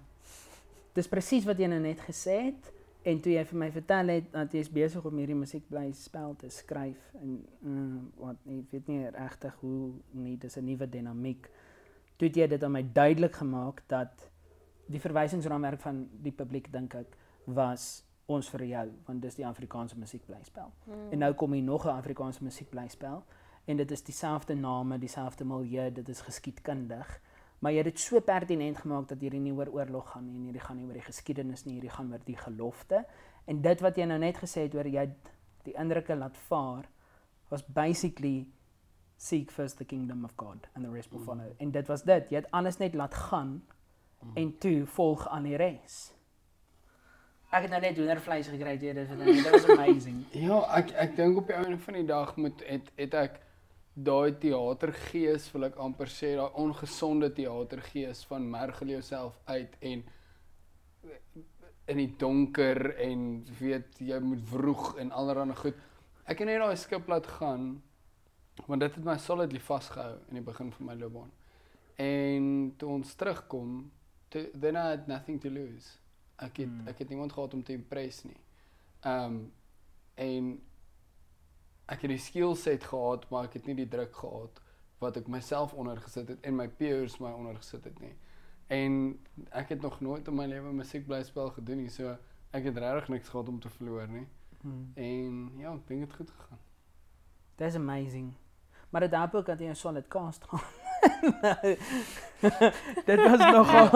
[0.97, 2.73] dis presies wat jy nou net gesê het
[3.07, 6.35] en toe jy vir my vertel het dat jy besig om hierdie musiek bly spel
[6.41, 11.49] te skryf en uh, wat ek weet nie regtig hoe nie dis 'n nuwe dinamiek.
[12.19, 14.31] Toe het jy dit aan my duidelik gemaak dat
[14.91, 19.99] die verwysingsraamwerk van die publiek dink ek was ons vir jou want dis die Afrikaanse
[19.99, 20.71] musiek bly spel.
[20.87, 21.07] Mm.
[21.14, 23.25] En nou kom hier nog 'n Afrikaanse musiek bly spel
[23.64, 27.21] en dit is dieselfde name, dieselfde milieu, dit is geskiedkundig.
[27.59, 30.45] Maar jy het dit so pertinent gemaak dat hierdie nie oor oorlog gaan nie, en
[30.49, 33.05] hierdie gaan nie oor die geskiedenis nie, hierdie gaan oor die gelofte.
[33.45, 35.05] En dit wat jy nou net gesê het oor jy
[35.66, 36.88] die indrukke laat vaar
[37.51, 38.49] was basically
[39.16, 41.53] seek first the kingdom of God and the rest will follow.
[41.59, 43.61] En dit was dit, jy het alles net laat gaan
[44.35, 46.14] en toe volg aan die res.
[47.51, 50.21] Ek het nou net hoendervleis gekry deur dit, dit was amazing.
[50.47, 53.41] Ja, ek ek dink op die einde van die dag moet het het ek
[54.07, 60.05] daai teatergees wil ek amper sê, daai ongesonde teatergees van mergel jouself uit en
[61.91, 63.25] in die donker en
[63.59, 65.81] weet jy moet vroeg en allerlei goed.
[66.31, 67.73] Ek het net daai skip laat gaan
[68.69, 71.33] want dit het my solidly vasgehou in die begin van my loopbaan.
[71.99, 72.45] En
[72.79, 73.91] toe ons terugkom,
[74.31, 75.97] to, then I had nothing to lose.
[76.40, 76.88] Ek het Hmm.
[76.88, 78.40] ek het niemand gehad om te impress nie.
[79.00, 79.53] Ehm um,
[80.14, 80.62] en
[81.90, 84.61] ek het die skill set gehad, maar ek het nie die druk gehad
[85.00, 88.14] wat ek myself ondergesit het en my peers my ondergesit het nie.
[88.66, 89.18] En
[89.50, 92.16] ek het nog nooit in my lewe musiek bly spel gedoen nie, so
[92.53, 94.26] ek het regtig niks gehad om te verloor nie.
[94.61, 94.92] Hmm.
[94.94, 96.59] En ja, ek dink dit het goed gegaan.
[97.57, 98.35] That's amazing.
[98.90, 100.80] Maar dit help ook dat jy 'n solid cast gehad.
[103.09, 103.89] Dit was nogal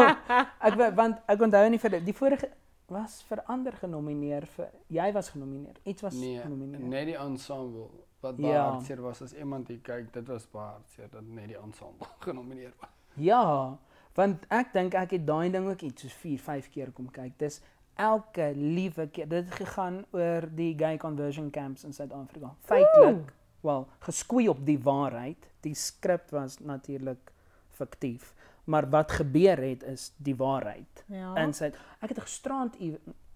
[0.61, 2.51] ek wa- want ek onthou nie vir die, die vorige
[2.93, 5.79] was vir ander genomineer vir jy was genomineer.
[5.89, 6.81] Iets was Nee, genomineer.
[6.81, 7.89] net die ensemble
[8.21, 8.43] wat Ja.
[8.43, 12.07] baie hartseer was as iemand hier kyk, dit was baie hartseer dat net die ensemble
[12.27, 12.91] genomineer was.
[13.17, 13.79] Ja,
[14.15, 17.39] want ek dink ek het daai ding ook iets soos 4, 5 keer kom kyk.
[17.39, 17.61] Dis
[17.97, 22.55] elke liewe keer dit gegaan oor die gay conversion camps in Suid-Afrika.
[22.67, 23.33] Feitelik,
[23.65, 25.49] wel, geskoei op die waarheid.
[25.65, 27.33] Die skrip was natuurlik
[27.75, 31.05] fiktief, maar wat gebeur het is die waarheid.
[31.07, 31.35] Ja.
[31.37, 32.77] In Suid ek het gisterand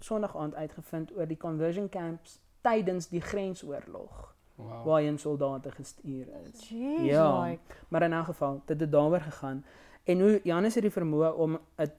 [0.01, 4.85] Sondag aand uitgevind oor die conversion camps tydens die grensoorlog Wow.
[4.87, 6.69] waarheen soldate gestuur is.
[6.69, 7.43] Jeez, Ja.
[7.43, 7.63] like.
[7.89, 9.65] Maar in 'n geval, dit het daaroor gegaan
[10.05, 11.91] en hoe Janus het die vermoë om 'n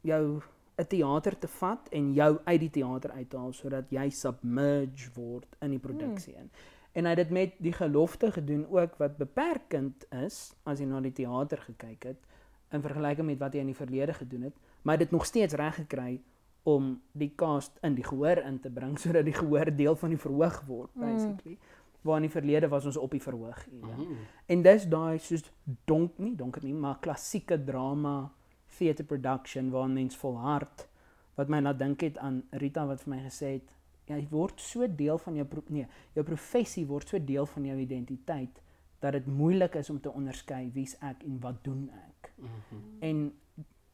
[0.00, 0.40] jou
[0.78, 5.10] 'n teater te vat en jou uit die teater uit te haal sodat jy submerge
[5.14, 6.50] word in die produksie in.
[6.92, 11.00] En hy het dit met die gelofte gedoen ook wat beperkend is as jy na
[11.00, 12.24] die teater gekyk het
[12.72, 15.74] in vergelyking met wat hy in die verlede gedoen het, maar dit nog steeds reg
[15.74, 16.20] gekry
[16.68, 20.18] om die cast in die gehoor in te bring sodat die gehoor deel van die
[20.20, 21.00] verhoog word Mm.
[21.00, 21.58] basically.
[22.02, 23.86] Waar in die verlede was ons op die verhoog ewe.
[23.86, 24.12] Mhm.
[24.46, 25.42] En dis daai soos
[25.84, 28.30] donk nie donker nie, maar klassieke drama
[28.78, 30.88] theater production waar mens volhard
[31.34, 33.62] wat my laat dink het aan Rita wat vir my gesê het
[34.08, 38.62] jy word so deel van jou nee, jou professie word so deel van jou identiteit
[38.98, 42.32] dat dit moeilik is om te onderskei wie's ek en wat doen ek.
[42.36, 42.80] Mhm.
[43.00, 43.38] En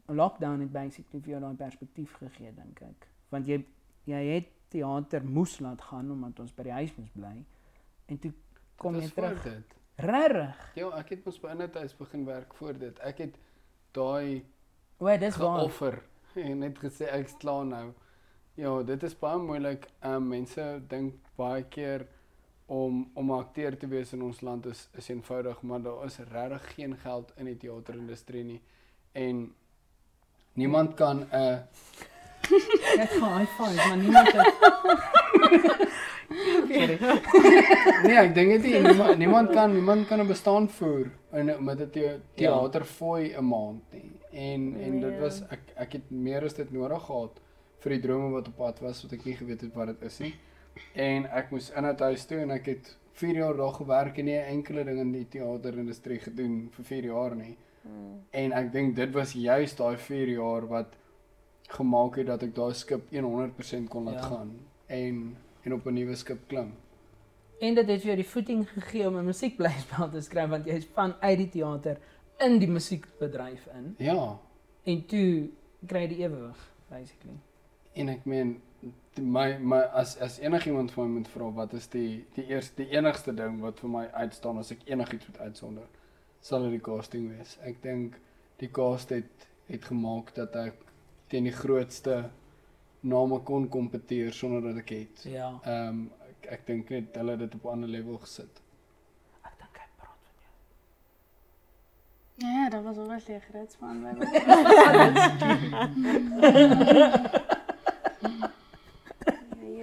[0.07, 3.09] lockdown het basically vir jou daai perspektief gegee dink ek.
[3.29, 3.65] Want jy
[4.05, 7.37] jy het teater moes laat gaan omdat ons by die huis moes bly.
[8.07, 8.33] En toe
[8.77, 9.43] kom jy terug.
[9.43, 9.77] Dit.
[9.97, 10.63] Regtig?
[10.75, 12.99] Ja, ek het mos by Innertuis begin werk voor dit.
[12.99, 13.37] Ek het
[13.95, 14.43] daai
[14.99, 15.61] O, dis waar.
[15.61, 16.03] geoffer
[16.35, 17.93] en net gesê ek's klaar nou.
[18.55, 19.87] Ja, dit is baie moeilik.
[20.07, 22.07] Um, mense dink baie keer
[22.67, 26.19] om om 'n akteur te wees in ons land is is eenvoudig, maar daar is
[26.33, 28.61] regtig geen geld in die teaterindustrie nie.
[29.13, 29.55] En
[30.53, 31.59] niemand kan 'n uh,
[32.99, 34.53] Ek gaan high five, maar niemand het
[36.75, 36.99] Sorry.
[38.07, 41.81] Nee, ek dink dit nie niemand, niemand kan niemand kan 'n bestaan voer in met
[41.81, 44.11] 'n the, teaterfooi 'n maand nie.
[44.31, 45.21] En en dit Nee.
[45.21, 47.41] was ek ek het meer as dit nodig gehad
[47.85, 50.19] vir die drome wat op pad was wat ek nie geweet het wat dit is
[50.25, 50.35] nie.
[50.99, 54.25] En ek moes in 'n huis toe en ek het 4 jaar daar gewerk en
[54.25, 57.57] nie 'n enkele ding in die teaterindustrie gedoen vir 4 jaar nie.
[57.83, 58.21] Hmm.
[58.31, 60.97] En ek dink dit was juist daai 4 jaar wat
[61.69, 64.29] gemaak het dat ek daai skip 100% kon laat Ja.
[64.29, 64.51] gaan
[64.87, 66.73] en en op 'n nuwe skip klim.
[67.61, 70.87] En dit het vir jou die voeting gegee om 'n musiekblyspel te skryf want jy's
[70.95, 71.99] van uit die teater
[72.39, 74.39] in die musiekbedryf in Ja,
[74.85, 75.49] en toe
[75.87, 77.39] kry jy die ewewig basically.
[77.95, 78.61] En ek meen
[79.17, 82.97] my my as as enigiemand van my moet vra wat is die die eerste die
[82.97, 85.87] enigste ding wat vir my uitstaan as ek enigiets moet uitsonder
[86.45, 87.59] sal dit die casting wees.
[87.65, 88.19] Ek dink
[88.61, 90.75] die cast het het gemaak dat ek
[91.33, 92.31] teen die grootste
[93.01, 95.25] name kon kompeteer sonder dat ek het.
[95.31, 95.49] Ja.
[95.65, 98.55] Ehm um, ek, ek dink net hulle het dit op 'n ander level gesit.
[99.41, 100.55] Ek dink hy praat van jou.
[102.45, 104.27] Ja, dat was obviously 'n groot span by my.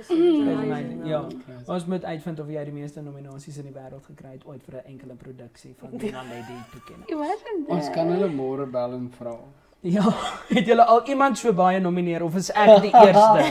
[0.01, 1.21] Yes, amazing, ja.
[1.45, 1.71] Crazy.
[1.71, 4.79] Ons moet uitvind of jy die meeste nominasies in die wêreld gekry het ooit vir
[4.81, 7.09] 'n enkele produksie van Nina Lady toekenning.
[7.09, 9.35] Imagine Ons kan hulle môre bel en vra.
[9.81, 10.03] Ja,
[10.55, 13.43] het julle al iemand so baie nomineer of is ek die eerste?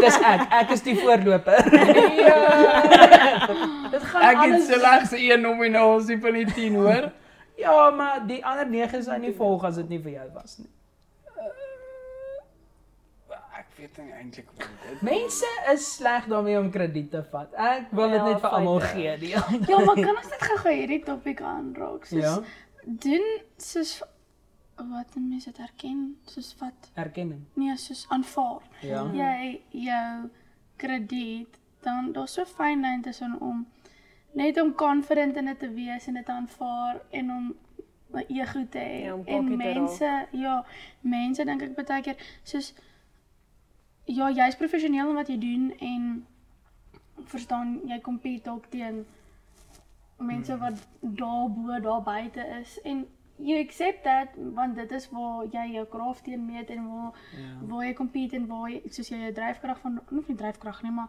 [0.00, 0.46] Dis ek.
[0.60, 1.64] Ek is die voorloper.
[3.90, 7.10] Dit gaan Ek het alles slegs een nominasie van die 10 hoor.
[7.60, 10.70] Ja, maar die ander 9 sou nie volg as dit nie vir jou was nie.
[13.60, 15.02] Ek weet nie eintlik wat dit.
[15.06, 17.52] Mense is sleg daarmee om krediet te vat.
[17.54, 19.16] Ek wil dit Ja, net vir almal gee.
[19.18, 22.04] Die Ja, maar kan ons net gou-gou hierdie topik aanraak?
[22.10, 22.34] Soos Ja,
[22.84, 24.00] doen soos
[24.80, 27.42] wat mense dit herken, soos wat erkenning.
[27.54, 28.62] nee, soos aanvaar.
[28.80, 29.02] Ja.
[29.12, 30.30] Jy jou
[30.80, 33.66] krediet, dan daar's so fyn lyn tussen om
[34.32, 37.54] net om confident in dit te wees en dit te aanvaar en om
[38.14, 39.04] 'n ego te hê.
[39.04, 40.64] Ja, om en mense, ja,
[41.00, 42.72] mense dink ek baie keer soos
[44.18, 46.26] ja, jy's professioneel in wat jy doen en
[47.30, 49.04] verstaan jy compete dalk teen
[50.20, 55.66] mense wat daarbo daar buite is en you accept that want dit is waar jy
[55.74, 57.66] jou kraaf teen meet en waar Ja.
[57.68, 60.90] waar jy compete en waar jy soos jy jou dryfkrag van nie nie dryfkrag nie,
[60.92, 61.08] maar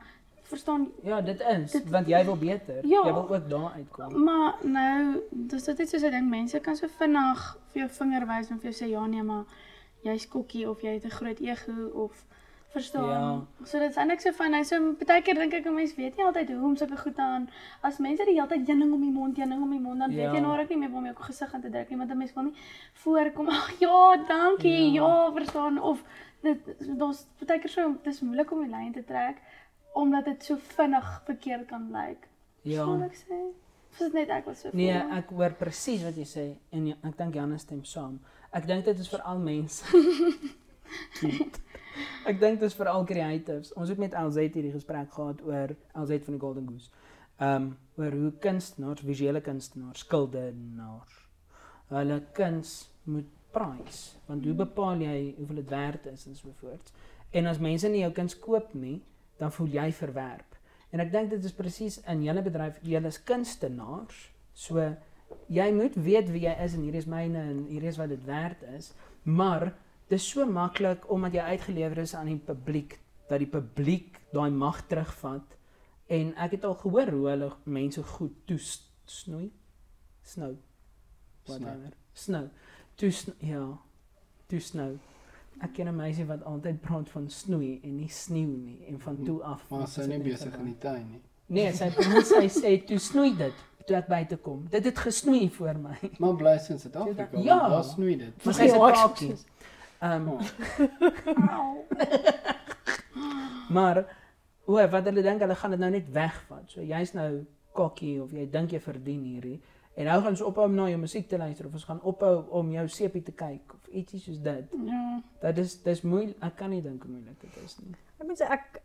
[0.52, 2.86] verstaan Ja, dit is Dit- want jy wil beter.
[2.88, 3.02] Ja.
[3.06, 4.24] Jy wil ook daar uitkom.
[4.24, 8.50] maar nou dis dit soos 'n ding mense kan so vinnig vir jou vinger wys
[8.50, 9.44] en vir jou sê ja nee, maar
[10.04, 12.26] jy's kokkie of jy het 'n groot ego of
[12.71, 13.10] verstaan.
[13.10, 13.65] Ja.
[13.67, 16.17] So dit is eintlik so van hy so baie keer dink ek 'n mens weet
[16.17, 17.49] nie altyd hoe om sulke goed aan
[17.84, 20.19] as mense die hele tyd heuning om die mond, heuning om die mond, dan weet
[20.23, 20.34] Ja.
[20.34, 22.17] jy nou ook nie meer waar om jou gesig aan te druk nie, want 'n
[22.17, 22.55] mens wil nie
[22.93, 23.49] voorkom.
[23.49, 24.91] Ag ja, dankie.
[24.93, 25.01] Ja.
[25.07, 26.03] Ja, verstaan of
[26.41, 26.57] dit
[26.97, 29.38] daar's baie keer so dis moeilik om die lyn te trek
[29.93, 32.27] omdat dit so vinnig verkeerd kan lyk.
[32.63, 32.86] Ja.
[33.03, 33.34] Ek sê?
[33.91, 35.12] Of is dit net ek wat so Nee, voel?
[35.17, 38.19] ek hoor presies wat jy sê en ja, ek dink Janne stem saam.
[38.53, 39.84] Ek dink dit is vir al mense.
[42.30, 43.73] ek dink dit is vir al creatives.
[43.73, 46.91] Ons het met LZ hierdie gesprek gehad oor LZ van die Golden Goose.
[47.41, 51.21] Ehm um, oor hoe kunstenaars, visuele kunstenaars, skildenaars
[51.91, 54.01] hulle kuns moet prys.
[54.30, 56.91] Want hoe bepaal jy hoeveel dit werd is en so voort.
[57.36, 58.99] En as mense nie jou kuns koop nie,
[59.39, 60.58] dan voel jy verwerp.
[60.91, 64.27] En ek dink dit is presies in julle bedryf, julle is kunstenaars.
[64.54, 64.84] So
[65.51, 68.23] jy moet weet wie jy is en hier is myne en hier is wat dit
[68.27, 68.91] werd is,
[69.23, 69.71] maar
[70.12, 72.97] dis so maklik omdat jy uitgelewer is aan die publiek
[73.32, 75.56] dat die publiek daai mag terugvat.
[76.12, 79.47] En ek het al gehoor hoe hulle mense goed toesnoei.
[80.28, 80.58] Snou.
[81.47, 81.95] Whatever.
[82.13, 82.50] Snou.
[83.00, 83.63] Toesn ja.
[84.52, 85.00] Toesnou.
[85.62, 89.24] Ek ken 'n meisie wat altyd praat van snoei en nie sneeu nie en van
[89.24, 89.69] toe af.
[89.69, 91.21] Maar sy sy is nie besig in die tuin nie.
[91.47, 93.54] Nee, sy probeer sy sê toe snoei dit
[93.88, 94.67] toe ek buite kom.
[94.69, 95.95] Dit het gesnoei vir my.
[96.19, 97.41] Maar bly sy in Suid-Afrika.
[97.43, 97.60] Ja.
[97.69, 98.45] Daar snoei dit.
[98.45, 99.36] Maar sy's 'n Ja,
[100.02, 100.38] Au.
[103.76, 104.02] maar
[104.66, 106.66] o, wat hulle dink hulle gaan dit nou net wegvat.
[106.74, 107.44] So jy's nou
[107.78, 109.60] kokkie of jy dink jy verdien hierdie
[109.94, 112.36] en nou gaan ons ophou om na jou musiek te luister of ons gaan ophou
[112.60, 114.76] om jou sepie te kyk of ietsie soos dit.
[114.88, 115.02] Ja.
[115.44, 116.38] Dit is dis moeilik.
[116.48, 117.96] Ek kan nie dink hoe moeilik dit is nie.
[118.18, 118.80] Ek moet sê ek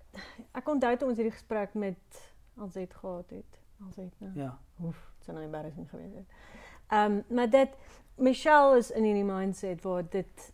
[0.61, 2.25] ek onthou toe ons hierdie gesprek met
[2.57, 3.61] Alzet gehad het.
[3.85, 4.33] Alzet nou.
[4.41, 4.51] Ja.
[4.83, 6.43] Oef, dit sou nou embarrassing gewees het.
[6.91, 7.79] Ehm um, maar dit
[8.17, 10.51] Michelle is in hierdie mindset waar dit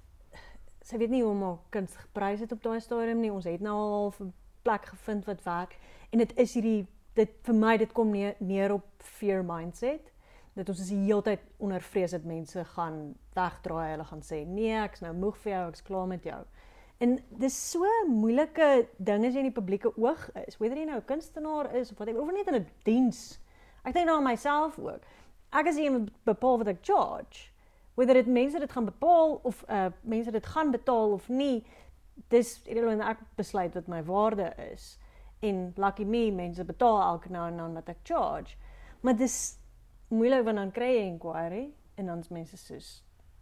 [0.82, 3.32] sy weet nie hoe om haar kuns geprys het op daai stadium nie.
[3.32, 5.78] Ons het nou al 'n plek gevind wat werk
[6.10, 10.12] en dit is hierdie dit vir my dit kom neer, neer op fear mindset.
[10.54, 14.46] Dat ons is die hele tyd onder vrees dat mense gaan wegdraai, hulle gaan sê
[14.46, 16.42] nee, ek's nou moeg vir jou, ek's klaar met jou.
[16.98, 20.84] En dis so 'n moeilike ding as jy in die publieke oog is, whether jy
[20.84, 23.38] nou 'n kunstenaar is of wat of net in 'n diens.
[23.84, 25.00] Ek dink nou aan myself ook.
[25.52, 27.51] Ek is iemand bepaal wat ek charge.
[27.94, 31.64] Whether dit mense dit gaan bepaal of uh mense dit gaan betaal of nie,
[32.28, 34.98] dis irrelevant ek besluit wat my waarde is.
[35.42, 38.54] en lucky me mense betaal elke nou en dan wat ek charge.
[39.02, 39.38] Maar dis
[40.14, 41.62] moeilik want dan kry jy inquiry
[41.98, 42.90] en dan's mense soos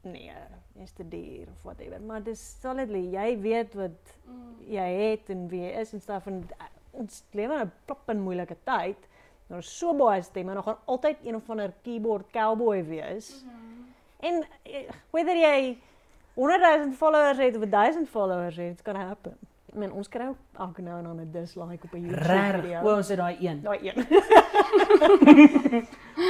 [0.09, 0.33] nee,
[0.81, 2.01] is te duur of whatever.
[2.01, 4.15] Maar dis solidly jy weet wat
[4.65, 6.71] jy het en wie jy is en stuff en uh,
[7.03, 9.09] ons lewe in 'n plop en moeilike tyd.
[9.51, 13.43] Daar is so baie stemme, daar gaan altyd een of ander keyboard cowboy wees.
[13.45, 13.70] Mm -hmm.
[14.21, 15.79] En eh, whether jy
[16.35, 19.37] 100 000 followers het of 1000 followers het, it can happen.
[19.75, 22.61] I mean, ons kry ook elke nou en dan 'n dislike op 'n YouTube Regtig.
[22.61, 22.81] video.
[22.83, 23.61] O, ons het daai een.
[23.63, 23.95] Daai een.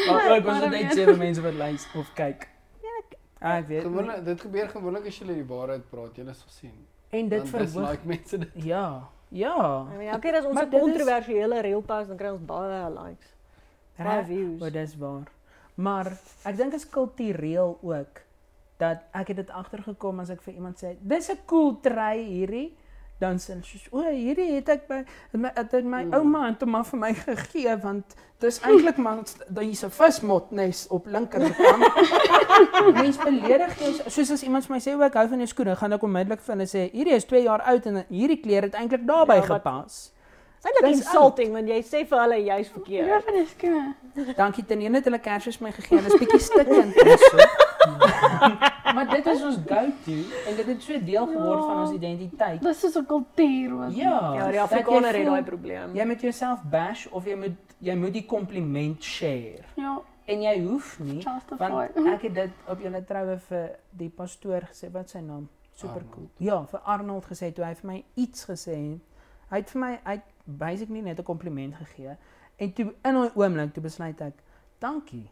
[0.07, 2.49] Maar ook ons het maar net sewe mense wat luister of kyk.
[2.83, 2.89] Ja,
[3.39, 3.83] Ah, ek weet.
[3.83, 6.87] Gewoonlik dit gebeur gewoonlik as jy die waarheid praat, jy sal sien.
[7.11, 7.67] En dit verhoog.
[7.67, 8.49] dislike mense dit.
[8.55, 9.09] Ja.
[9.29, 9.87] Ja.
[9.93, 12.29] I mean, elke keer as ons Maar 'n dit is- kontroversiële reel post, dan kry
[12.29, 13.35] ons baie likes.
[13.97, 14.63] Baie views.
[14.63, 15.23] O, dis waar.
[15.81, 16.11] Maar
[16.45, 18.21] ek dink is kultureel ook
[18.81, 22.77] dat ek het dit agtergekom as ek vir iemand sê, "Dis 'n cool trei hierdie."
[23.21, 26.15] Dan sê soos, "O, hierdie het ek by het my het my Mm.
[26.15, 28.05] ouma het hom maar vir my gegee want
[28.41, 31.57] dis eintlik maar daar hier's 'n vismotnes op linkerkant."
[33.03, 35.77] Mens beledig jou soos as iemand vir my sê, "O, ek hou van jou skoene,"
[35.77, 38.75] gaan ek onmiddellik vir hulle sê, "Hierdie is 2 jaar oud en hierdie klere het
[38.75, 40.13] eintlik daarbey Ja, wat- gepas."
[40.61, 43.25] Dis eintlik Dis insulting want jy sê vir hulle jy's Ja, verkeerd.
[43.25, 44.35] van die skoene.
[44.37, 46.01] Dankie ten ene het hulle kersies my gegee.
[46.03, 47.37] Dit is bietjie stikkend en so.
[48.95, 50.17] maar dit is ons go-to
[50.51, 52.61] en dit het so deel geword van ons identiteit.
[52.63, 53.91] Dis soos 'n kultuur ook.
[53.97, 55.95] Ja, Ja, die dat Afrikaner het daai probleem.
[55.97, 59.65] Jy moet jouself bash of jy moet jy moet die kompliment share.
[59.77, 61.25] Ja, En jy hoef nie
[61.59, 66.03] want ek het dit op julle troue vir die pastoor gesê wat sy naam super
[66.11, 66.29] cool.
[66.29, 66.31] Arnold.
[66.39, 69.01] Ja, vir Arnold gesê toe hy vir my iets gesê het.
[69.51, 70.23] Hy het vir my hy het
[70.59, 72.17] basically net 'n kompliment gegee
[72.59, 74.35] en toe in daai oomblik toe besluit ek
[74.81, 75.31] dankie.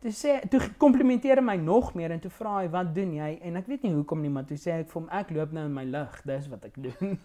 [0.00, 3.38] Toe sê toe komplimenteer hy my nog meer en toe vra hy wat doen jy
[3.42, 5.64] en ek weet nie hoekom nie maar toe sê ek vir hom ek loop nou
[5.66, 7.18] in my lig dis wat ek doen.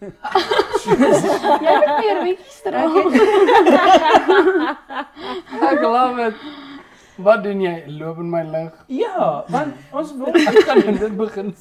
[1.66, 2.84] Jy moet meer weetjies dra.
[5.70, 6.34] Ek love it.
[7.16, 7.72] Wat doen jy?
[7.96, 8.72] Loop in my lig.
[8.92, 11.54] ja, want ons wil Ek kan dit begin.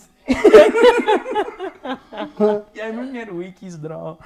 [2.75, 4.17] jy moet meer hoetjies dra.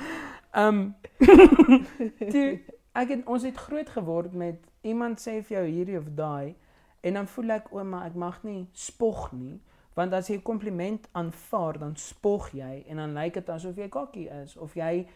[0.52, 0.92] Ehm
[2.34, 2.60] toe
[2.98, 6.56] ek het ons het groot geword met iemand sê vir jou hierdie of daai
[7.02, 9.60] en dan voel ek ouma ek mag nie spog nie
[9.96, 13.90] want as jy 'n kompliment aanvaar dan spog jy en dan lyk dit asof jy
[13.90, 15.08] kokkie is of jy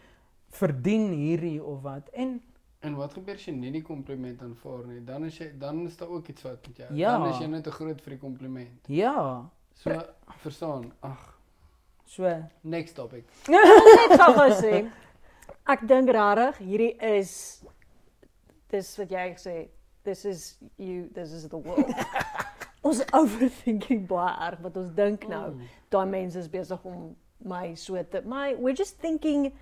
[0.48, 2.40] verdien hierdie of wat en
[2.84, 4.98] En wat gebeur as jy nie die kompliment aanvaar nie?
[5.04, 6.88] Dan is jy dan is daar ook iets fout met jou.
[6.94, 7.18] Ja.
[7.18, 8.88] Dan is jy net te groot vir die kompliment.
[8.88, 9.90] ja So
[10.42, 10.92] verstaan.
[11.00, 11.38] Ag,
[12.04, 12.28] so
[12.62, 13.24] next topic.
[13.48, 14.84] net gou gou sê.
[15.66, 17.62] Ek dink regtig hierdie is
[18.72, 19.56] dis wat jy sê.
[20.04, 21.88] This is you, this is the world.
[22.88, 25.54] ons overthinking baie erg wat ons dink nou.
[25.54, 25.70] Mm.
[25.94, 29.52] Daai mense is besig om my so te my we're just thinking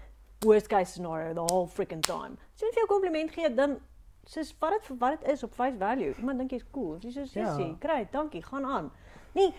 [0.43, 2.37] worst case scenario the whole freaking time.
[2.55, 3.79] So as jy 'n kompliment gee dan
[4.27, 6.15] soos vat dit vir wat dit is op face value.
[6.19, 6.99] Iemand dink jy's cool.
[7.01, 7.27] So Ja.
[7.27, 8.91] sissie, kry, dankie, gaan aan.
[9.35, 9.55] Nee,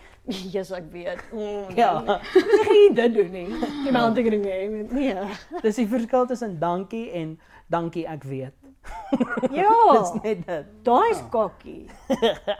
[0.52, 1.22] yes ek weet.
[1.32, 2.02] Mm, Ja.
[2.06, 3.46] Ek gaan nie dit doen nie.
[3.84, 4.82] Die man dink ding nie.
[4.92, 5.24] Nee.
[5.62, 8.54] dis die verskil tussen dankie en dankie ek weet.
[9.50, 9.70] Ja.
[9.96, 10.66] Dis net dit.
[10.84, 11.86] Daai's kokkie.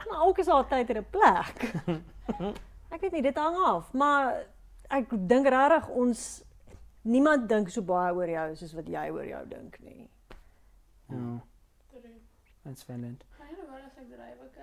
[0.09, 1.55] maar ook is daar tyd en 'n plek.
[2.91, 4.45] Ek weet nie, dit hang af, maar
[4.89, 6.43] ek dink regtig ons
[7.03, 10.09] niemand dink so baie oor jou soos wat jy oor jou dink nie.
[11.09, 11.39] Ja,
[12.63, 13.21] that's valid.
[13.37, 14.57] Kan jy nou wel as ek dryf ook?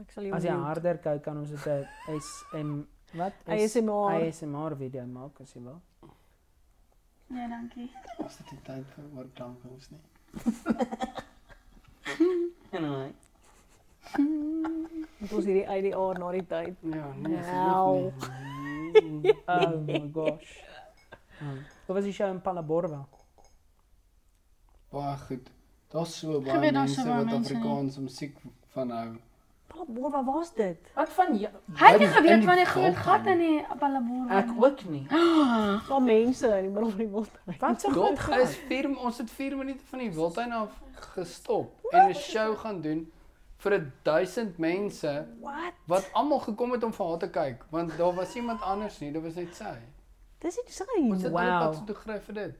[0.00, 0.64] Ek sal jou As jy mute.
[0.64, 2.70] harder kyk kan ons dit 'n SM
[3.18, 4.12] wat ASMR.
[4.28, 5.80] ASMR video maak as jy wil.
[7.30, 7.90] Nee, dankie.
[8.26, 10.00] Is dit nie tyd vir oorklankings nie?
[12.72, 13.12] Anyway.
[15.18, 16.76] Moet ons hierdie IDR na die tyd.
[16.82, 18.12] Ja, nee, Nou.
[19.22, 19.34] nie.
[19.46, 20.54] Oh my gosh.
[21.40, 23.02] Um, Wat was die show in Palaborwa?
[24.90, 25.50] Baie goed.
[25.92, 27.34] Daar's so baie so mense baie wat.
[27.34, 28.36] Afrikaans musiek
[28.74, 29.08] van hou.
[29.68, 30.78] Boer, wat was dit?
[30.94, 31.52] Wat van jou?
[31.76, 34.30] Hy het nie geweet van die groot gat in die Ballabor.
[34.30, 35.06] Ek ook nie.
[35.88, 37.56] Daar mense in die middel van die wildtuin.
[37.58, 38.64] Wat se groot Dop is gat?
[38.68, 40.70] 4 ons het 4 minute van die wildtuin af
[41.14, 43.12] gestop en 'n show gaan doen
[43.56, 45.72] vir 'n 1000 mense What?
[45.86, 49.12] wat almal gekom het om vir haar te kyk want daar was iemand anders nie,
[49.12, 49.74] dit was net sy.
[50.38, 51.14] Dis Ons insane.
[51.22, 51.40] het Wow.
[51.42, 51.60] wow.
[51.72, 52.54] pad toe gekry vir dit.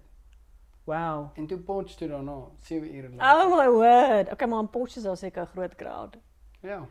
[0.84, 1.30] Wow.
[1.34, 3.20] En toe ponch toe daarna, 7 ure lank.
[3.22, 4.32] Oh my word.
[4.32, 6.16] Okay, maar in Potchefstroom is daar seker 'n groot crowd.
[6.60, 6.86] Ja.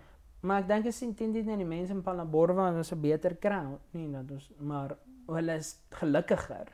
[0.48, 3.36] Maar ek dink as jy teen dit net die mense in Palaborwa was 'n beter
[3.40, 4.96] crowd, nie dat ons maar
[5.28, 6.68] hulle is gelukkiger.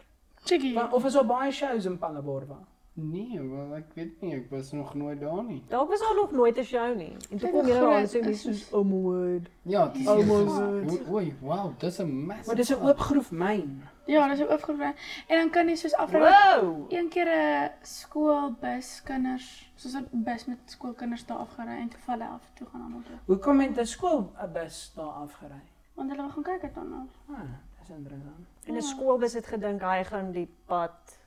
[0.46, 0.74] Chickie.
[0.76, 2.60] Want of is daar baie shows in Palaborwa?
[2.96, 5.64] Nee, wel ek weet nie, ek was nog nooit daar nie.
[5.70, 7.16] Dalk was daar nog nooit 'n show nie.
[7.32, 9.50] En toe kom is jy daar en groot, sê is mense soos- oh my word.
[9.64, 10.52] Ja, dit is Oh my eers-
[10.92, 11.08] God.
[11.10, 12.48] O- Oei, wow, dis 'n massive.
[12.48, 13.82] Maar dis 'n oop groef myn.
[14.06, 14.94] Ja, dis ook opgevra.
[15.28, 16.86] En dan kan jy soos afraai Wow.
[16.92, 22.20] een keer 'n skoolbus kinders, soos 'n bus met skoolkinders daar afgery en toe val
[22.20, 23.16] hy af toe gaan almal toe.
[23.26, 25.62] Hoekom het 'n skoolbus daar afgery?
[25.94, 27.10] Want hulle wil gaan kyk het dan.
[27.30, 27.40] Ah,
[27.80, 28.48] dis interessant.
[28.66, 31.18] En 'n skoolbus het gedink hy gaan die pad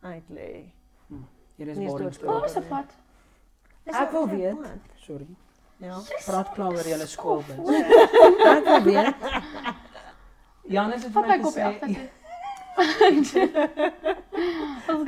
[0.00, 0.72] uit lê.
[1.56, 2.22] Hier is Nee, is boring dood.
[2.22, 2.84] Waar was die pad?
[3.84, 4.56] Ek wil weet.
[4.96, 5.26] Sorry.
[5.76, 5.98] Ja.
[6.24, 7.56] Praat klaar oor julle skoolbus.
[8.56, 9.14] Ek wil weet.
[10.68, 11.74] Janus het vir Vat my my kopie af.
[11.80, 12.08] gesê
[12.76, 13.32] Ons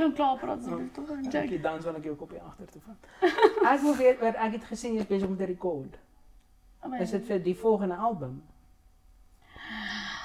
[0.00, 1.08] gaan klaar praat so tog.
[1.30, 1.44] Jack.
[1.44, 2.98] Okay, dan sal ek jou kopie agter toe vat.
[3.72, 5.98] Ek wil weet oor ek het gesien jy is besig om te rekord.
[7.00, 8.42] Is dit vir die volgende album?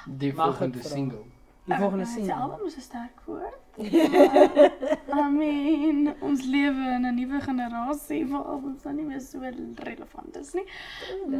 [0.05, 0.89] die Mag ek volgende vra?
[0.89, 1.23] single?
[1.65, 2.33] Die volgende Sy single.
[2.43, 3.59] album is 'n sterk woord.
[5.23, 10.35] I mean, ons lewe in 'n nuwe generasie waar albums dan nie meer so relevant
[10.37, 10.65] is nie.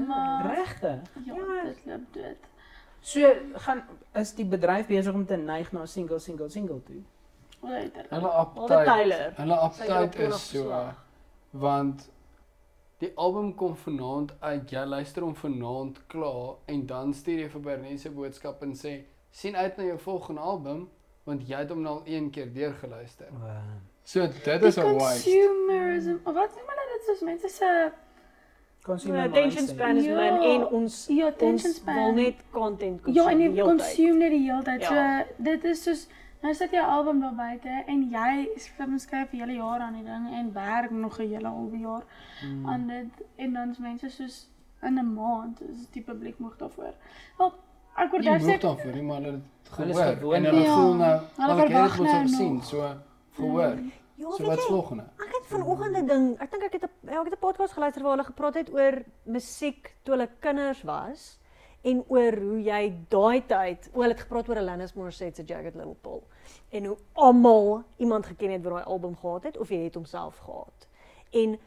[0.08, 1.00] Maar Regtig?
[1.26, 1.64] ja, Ja.
[1.64, 2.38] dit loop dood.
[3.04, 3.34] So
[3.66, 3.84] gaan
[4.16, 7.02] is die bedryf besig om te neig na single single single toe.
[7.64, 7.92] Hulle.
[8.68, 9.34] Tyler.
[9.36, 11.02] Hulle vooraf is so geslaag.
[11.52, 12.10] want
[12.98, 14.70] die album kom vanaand uit.
[14.72, 18.94] Jy luister hom vanaand klaar en dan stuur jy vir Bernice 'n boodskap en sê
[19.32, 20.90] sien uit na jou volgende album
[21.24, 23.28] want jy het hom nou al een keer deurgeluister.
[24.04, 25.30] So dit is 'n waste.
[25.30, 26.18] Consumerism.
[26.24, 27.92] Of wat noem hulle dit soos mense se
[28.84, 29.78] Consumer attention mindset.
[29.78, 30.16] span is Ja.
[30.16, 31.96] min en ons ja, attention ons span.
[31.96, 34.82] wil net content Ja, consume en die jy consume net die hele tyd.
[34.82, 34.88] Ja.
[35.28, 36.08] So dit is soos
[36.42, 39.94] nou sit 'n album daar buite en jy skryf en skryf vir hele jaar aan
[39.94, 42.04] die ding en werk nog 'n hele halwe jaar
[42.46, 42.66] Mm.
[42.70, 44.50] aan dit en dan is mense soos
[44.82, 46.94] in 'n maand is die publiek moeg daarvoor.
[47.38, 47.54] Wel,
[47.98, 49.42] ek word daar moet sê daarvoor, nie, maar hulle het
[49.78, 52.64] Hulle is gehoor en hulle Ja, voel nou, hulle "Wel, ek het verwag nou nog."
[52.66, 52.96] so
[53.36, 53.78] gehoor.
[54.16, 55.04] Ja, So wat's jy, volgende?
[55.18, 57.74] Ek het vanoggend 'n ding, ek dink ek het 'n ja, ek het 'n podcast
[57.74, 61.40] geluister waar hulle gepraat het oor musiek toe hulle kinders was
[61.82, 65.76] en oor hoe jy daai tyd, o, hulle het gepraat oor Alanis Morissette se Jagged
[65.76, 66.22] Little Pill
[66.70, 70.38] en hoe almal iemand geken het wat daai album gehad het of jy het homself
[70.38, 70.88] gehad.
[71.32, 71.60] En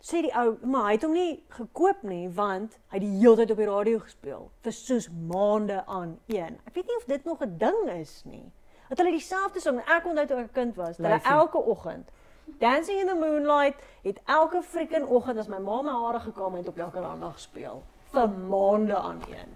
[0.00, 3.36] sê die ou, maar hy het hom nie gekoop nie want hy het die hele
[3.36, 6.58] tyd op die radio gespeel vir soos maande aan een.
[6.66, 8.52] Ek weet nie of dit nog 'n ding is nie.
[8.90, 12.10] Dat hulle dieselfde song, ek onthou toe ek 'n kind was, dat elke oggend
[12.58, 16.68] Dancing in the Moonlight het elke freaking oggend as my ma my hare gekom het
[16.68, 17.82] op Jacaranda gespeel
[18.12, 19.52] vir maande aan een.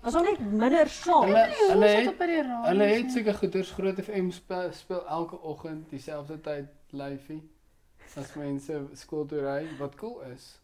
[0.00, 1.22] Was hom net minder saam.
[1.28, 2.62] Hulle het op by die radio.
[2.70, 7.42] Hulle het seker goeders Groot FM speel, speel elke oggend dieselfde tyd lyfie
[8.16, 10.60] as mense skool toe ry wat cool is.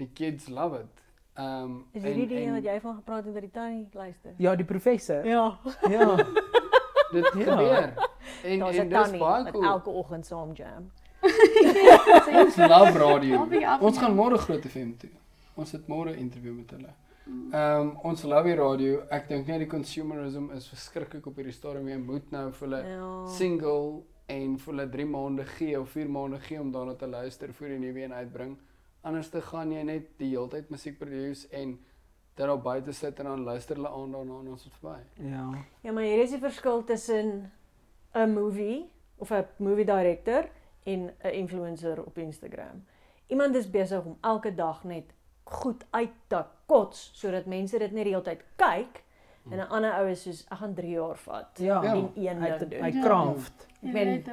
[0.00, 1.02] Die kids love it.
[1.38, 4.32] Um Is hierdie die een wat jy van gepraat het wat die tannie luister?
[4.38, 5.26] Ja, die professor.
[5.26, 5.58] Ja,
[5.90, 6.16] Ja.
[7.12, 7.30] dit Ja.
[7.30, 7.92] gebeur.
[8.44, 9.64] En daar's en 'n dis tannie baie wat cool.
[9.64, 10.90] elke oggend saam jam.
[12.40, 13.34] Ons love radio.
[13.42, 15.10] I'll be up Ons gaan môre Groot FM toe.
[15.56, 16.92] Ons het môre 'n interview met hulle.
[17.52, 19.02] Um ons love die radio.
[19.10, 21.88] Ek dink net die consumerism is verskriklik op hierdie stadium.
[21.88, 23.26] Jy moet nou vir hulle Ja.
[23.26, 27.52] single en vir hulle 3 maande gee of 4 maande gee om daarna te luister
[27.52, 28.56] voor die nuwe een uitbring.
[29.02, 31.78] Anders te gaan jy net die hele tyd musiek produce en
[32.38, 34.98] dit daar buite sit en dan luister hulle aan daarna en ons is verby.
[35.14, 35.48] Ja.
[35.80, 37.52] Ja, maar hier is die verskil tussen
[38.14, 40.48] 'n movie of 'n movie director
[40.82, 42.84] en 'n influencer op Instagram.
[43.26, 45.04] Iemand is besig om elke dag net
[45.44, 49.02] goed uit te kots sodat mense dit net die hele tyd kyk
[49.50, 51.82] en 'n ander ou is soos ek gaan 3 jaar vat Ja.
[51.82, 51.94] Ja.
[51.94, 53.02] en een Hy ding hy doen.
[53.02, 53.66] kraft.
[53.82, 54.24] Ek meen.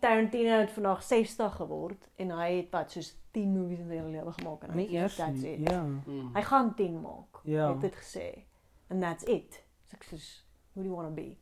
[0.00, 4.10] Tarantino het vandag 60 geword en hy het wat soos 10 movies in sy hele
[4.10, 5.68] lewe gemaak en hy Nie het eers that's it.
[5.70, 5.82] Ja.
[5.82, 6.30] Mm.
[6.34, 7.40] Hy gaan 10 maak.
[7.44, 7.66] Ja.
[7.66, 8.38] Hy het dit gesê.
[8.90, 9.62] And that's it.
[9.84, 10.44] So ek soos
[10.74, 11.36] who do you want to be?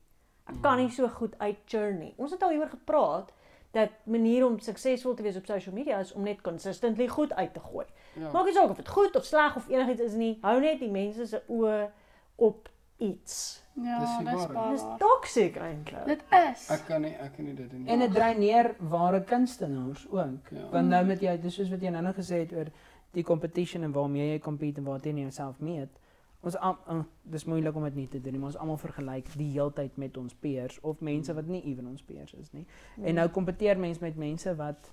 [0.46, 2.14] Ek kan nie so goed uitchurn nie.
[2.16, 3.32] Ons het al hieroor gepraat
[3.72, 7.54] dat manier om suksesvol te wees op social media is om net consistently goed uit
[7.54, 7.86] te gooi.
[8.14, 8.30] Ja.
[8.30, 10.38] Maak nie saak of dit goed of sleg of enigiets is nie.
[10.42, 11.90] Hou net die mense se oë
[12.36, 12.68] op
[13.04, 13.38] iets.
[13.74, 14.98] Ja, Dis die dis waar.
[15.02, 16.04] toxic eintlik.
[16.06, 16.68] Dit is.
[16.70, 17.88] Ek kan nie ek kan nie dit doen nie.
[17.90, 20.50] En dit dreineer ware kunstenaars ook.
[20.54, 20.68] Ja.
[20.70, 22.70] Want nou met jy dis soos wat jy nou nog gesê het oor
[23.14, 25.90] die competition en waarmee jy compete en waarteen jy jouself meet.
[26.44, 29.30] Ons am, uh, dis moeilik om dit nie te doen nie, maar ons almal vergelyk
[29.40, 32.66] die heeltyd met ons peers of mense wat nie ewen ons peers is nie.
[33.02, 34.90] En nou kompeteer mens met mense wat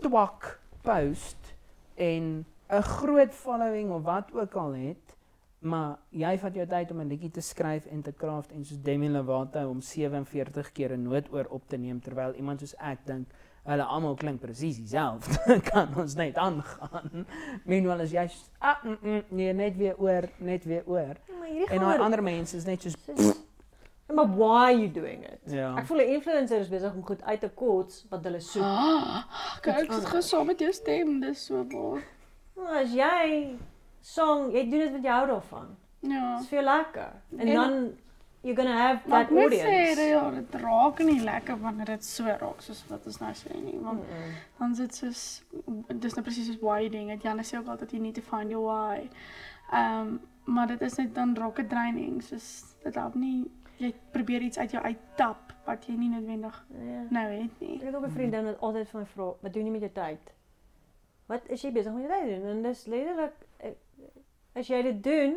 [0.00, 1.54] twak post
[1.94, 5.05] en 'n groot following of wat ook al het,
[5.58, 8.82] maar jy vat jou tyd om 'n liedjie te skryf en te craft en soos
[8.82, 13.06] Demi Lovato om 47 keer 'n noot oor op te neem terwyl iemand soos ek
[13.06, 13.28] dink
[13.64, 15.60] hulle almal klink presies dieselfde.
[15.70, 17.26] kan ons net aangaan.
[17.64, 18.28] Meanwhile as jy
[18.60, 21.16] ah mm, mm, nee net weer oor, net weer oor.
[21.42, 22.94] En gaan daai ander mense is net soos
[24.14, 25.40] Maar why are you doing it?
[25.50, 25.74] Ja.
[25.76, 28.62] Ek voel 'n influencer is besig om goed uit te kots wat hulle soek.
[28.62, 29.24] Ah,
[29.60, 32.02] kyk, ek het gesaam met jou stem, dis so waar.
[32.54, 33.56] Maar as jy
[34.06, 35.70] song, jy doen dit wat jy hou daarvan.
[36.06, 36.36] Ja.
[36.38, 37.12] Dis vir jou lekker.
[37.38, 37.78] En En- dan
[38.42, 40.00] you're to have Maar that ek moet sê, audience.
[40.08, 43.78] ja, dit raak nie lekker wanneer dit so raak soos wat ons nou sê nie,
[43.82, 44.04] want
[44.58, 45.42] dan is dit soos
[45.98, 47.10] dis nou presies soos why ding.
[47.10, 49.08] Het Janne sê ook altyd you need to find your why.
[49.74, 54.58] Um, maar dit is net dan dit draining, soos dit help nie jy probeer iets
[54.58, 57.02] uit jou uittap wat jy nie noodwendig Ja.
[57.10, 57.74] nou het nie.
[57.80, 59.92] Ek het ook 'n vriendin wat altyd vir my vra, "Wat doen jy met jou
[59.92, 60.32] tyd?"
[61.26, 62.50] Wat is jy besig met jou tyd doen?
[62.50, 63.45] En dis letterlik eh,
[64.56, 65.36] as jy dit doen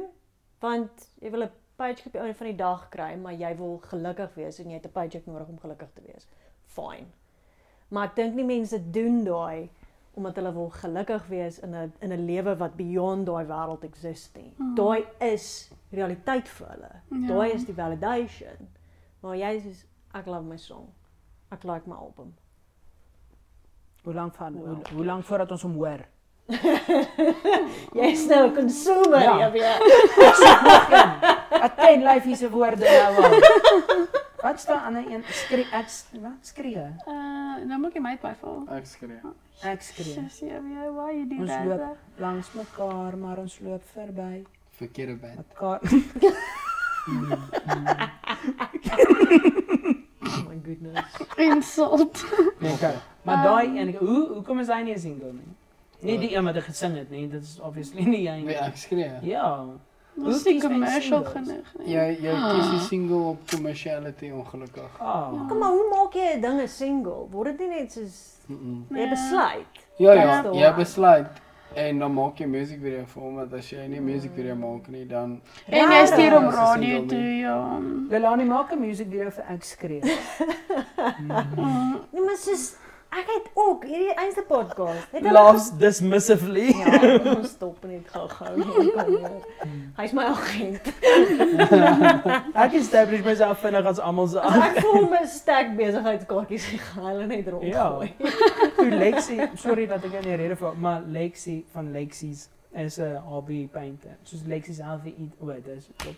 [0.64, 3.78] want jy wil 'n paycheck op die einde van die dag kry, maar jy wil
[3.92, 6.28] gelukkig wees en jy het 'n paycheck nodig om gelukkig te wees.
[6.66, 7.08] Fine.
[7.90, 9.70] Maar ek dink nie mense doen daai
[10.14, 14.36] omdat hulle wil gelukkig wees in 'n in 'n lewe wat beyond daai wêreld exist
[14.36, 14.54] nie.
[14.58, 14.76] Mm.
[14.76, 16.92] Daai is realiteit vir hulle.
[17.22, 17.28] Ja.
[17.28, 18.68] Daai is die validation.
[19.22, 20.88] Maar jy sê ek love my song.
[21.52, 22.34] Ek like my album.
[24.04, 24.88] Hoe lank van hoe, Wow.
[24.88, 26.06] hoe lank voordat ons hom hoor?
[28.00, 29.38] Jy's nou 'n consumer, Ja.
[29.38, 29.50] ja.
[29.54, 29.74] ja.
[31.66, 33.38] Ek ken life hierse woorde nou al.
[34.42, 35.88] Wat staan aan 'n een skree ek
[36.22, 36.86] wat skree?
[37.08, 38.64] Uh nou moet jy my byval.
[38.72, 39.20] Ek skree.
[39.64, 40.14] Ek skree.
[40.14, 41.66] Sis, ja, ja, why you do Ons that?
[41.66, 44.46] loop langs mekaar, maar ons loop verby
[44.80, 45.36] Verkeerde band.
[45.38, 45.80] mekaar.
[50.22, 51.06] Oh my goodness.
[51.38, 52.24] Insult.
[52.62, 52.96] Okay.
[53.24, 55.48] Maar daai en hoe hoekom is hy nie 'n single nie?
[56.02, 58.56] Nie die een wat hy gesing het nie, dit is obviously nie jy Nee, nie.
[58.56, 59.12] ek skree.
[59.22, 59.66] Ja.
[60.16, 61.94] Dit is nie commercial genoeg nie.
[61.94, 64.90] Jy jy kies die single op commerciality ongelukkig.
[65.00, 65.30] Ah.
[65.48, 67.28] Kom maar, hoe maak jy 'n ding 'n single?
[67.32, 68.96] Word dit nie net soos Mm -mm.
[68.98, 69.10] jy Nee.
[69.10, 69.76] besluit?
[69.98, 70.74] Ja ja, jy one.
[70.76, 71.28] besluit
[71.76, 74.88] en dan maak jy 'n musiekvideo vir hom want as jy nie 'n musiekvideo maak
[74.90, 77.40] nie dan En jy stuur hom Ja, radio toe, nie.
[77.42, 77.80] ja.
[78.10, 80.02] Lelani maak 'n musiekvideo vir ek skree.
[81.20, 82.00] Mm.
[82.12, 82.76] Nee, maar soos
[83.12, 85.08] ek het ook hierdie einste podcast.
[85.12, 86.68] Het hulle Laughs dismissively.
[86.78, 88.56] Ja, ons stop net gou-gou.
[89.98, 90.82] Hy's my agent.
[92.64, 97.28] Ek establish myself vinnig as almal se As ek hom 'n stack besigheidskaartjies gehaal en
[97.28, 97.52] net Ja.
[97.52, 98.14] rondgooi.
[98.78, 103.16] Toe Lexi, sorry dat ek jou nie rede val, maar Lexi van Lexi's is 'n
[103.26, 104.16] hobby painter.
[104.24, 106.16] Soos Lexi self eet o, dis top.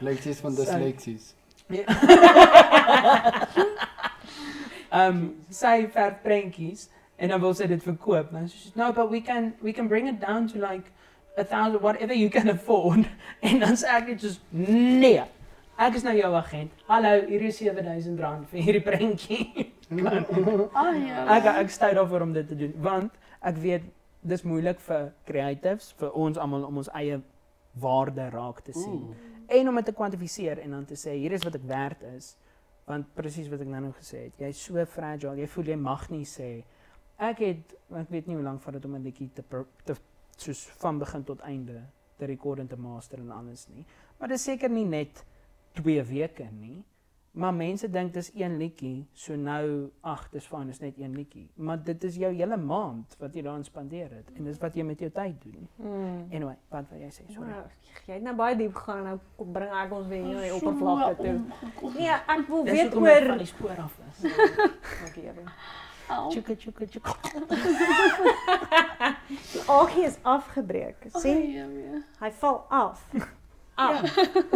[0.00, 1.34] leksies van Sy- dysleksies.
[4.92, 8.32] Ehm sy verf prentjies en dan wil sy dit verkoop.
[8.32, 10.90] Dan sê "No, but we can we can bring it down to like
[11.36, 13.06] a thousand whatever you can afford."
[13.48, 15.22] En dan sê ek net soos, "Nee.
[15.78, 16.70] Ek is nou jou agent.
[16.86, 19.72] Hallo, hier is R7000 vir hierdie prentjie."
[20.72, 21.26] Ah ja.
[21.36, 23.12] Ek ek stout daarvoor om dit te doen want
[23.42, 23.82] ek weet
[24.22, 27.18] dis moeilik vir creatives, vir ons almal om ons eie
[27.82, 29.14] waarde raak te sien Ooh.
[29.48, 32.36] en om dit te kwantifiseer en dan te sê hier is wat ek werd is.
[32.86, 36.08] Want presies wat ek nou nou gesê het, jy's so fragile, jy voel jy mag
[36.10, 36.64] nie sê
[37.22, 39.44] ek het ek weet nie hoe lank vat dit om 'n liedjie te
[39.84, 39.94] te
[40.36, 41.82] soos van begin tot einde
[42.18, 43.84] te rekord en te master en alles nie.
[44.18, 45.24] Maar dis seker nie net
[45.72, 46.84] 2 weke nie.
[47.32, 51.46] Maar mense dink dis een liedjie, so nou ag, dis fyn, dis net een liedjie.
[51.64, 54.84] Maar dit is jou hele maand wat jy daarin spandeer het en dis wat jy
[54.84, 55.68] met jou tyd doen.
[55.78, 56.26] Hmm.
[56.28, 57.24] Anyway, wat wil jy sê?
[57.32, 57.48] Sorry.
[57.48, 57.64] Wow,
[58.04, 61.16] jy het nou baie diep gegaan nou kom bring ek ons weer hier So oppervlakte
[61.22, 61.40] toe.
[61.96, 64.18] Nee, ek wil Dis weet oor van die spoor af is.
[65.00, 65.48] Dankie, Erin.
[66.12, 66.28] Au.
[66.28, 67.16] Tjukke tjukke tjukke.
[69.94, 70.96] Die is afgebreek.
[71.16, 71.40] Sien?
[71.56, 71.64] ja.
[72.20, 73.00] Hy val af.
[73.74, 74.02] Af.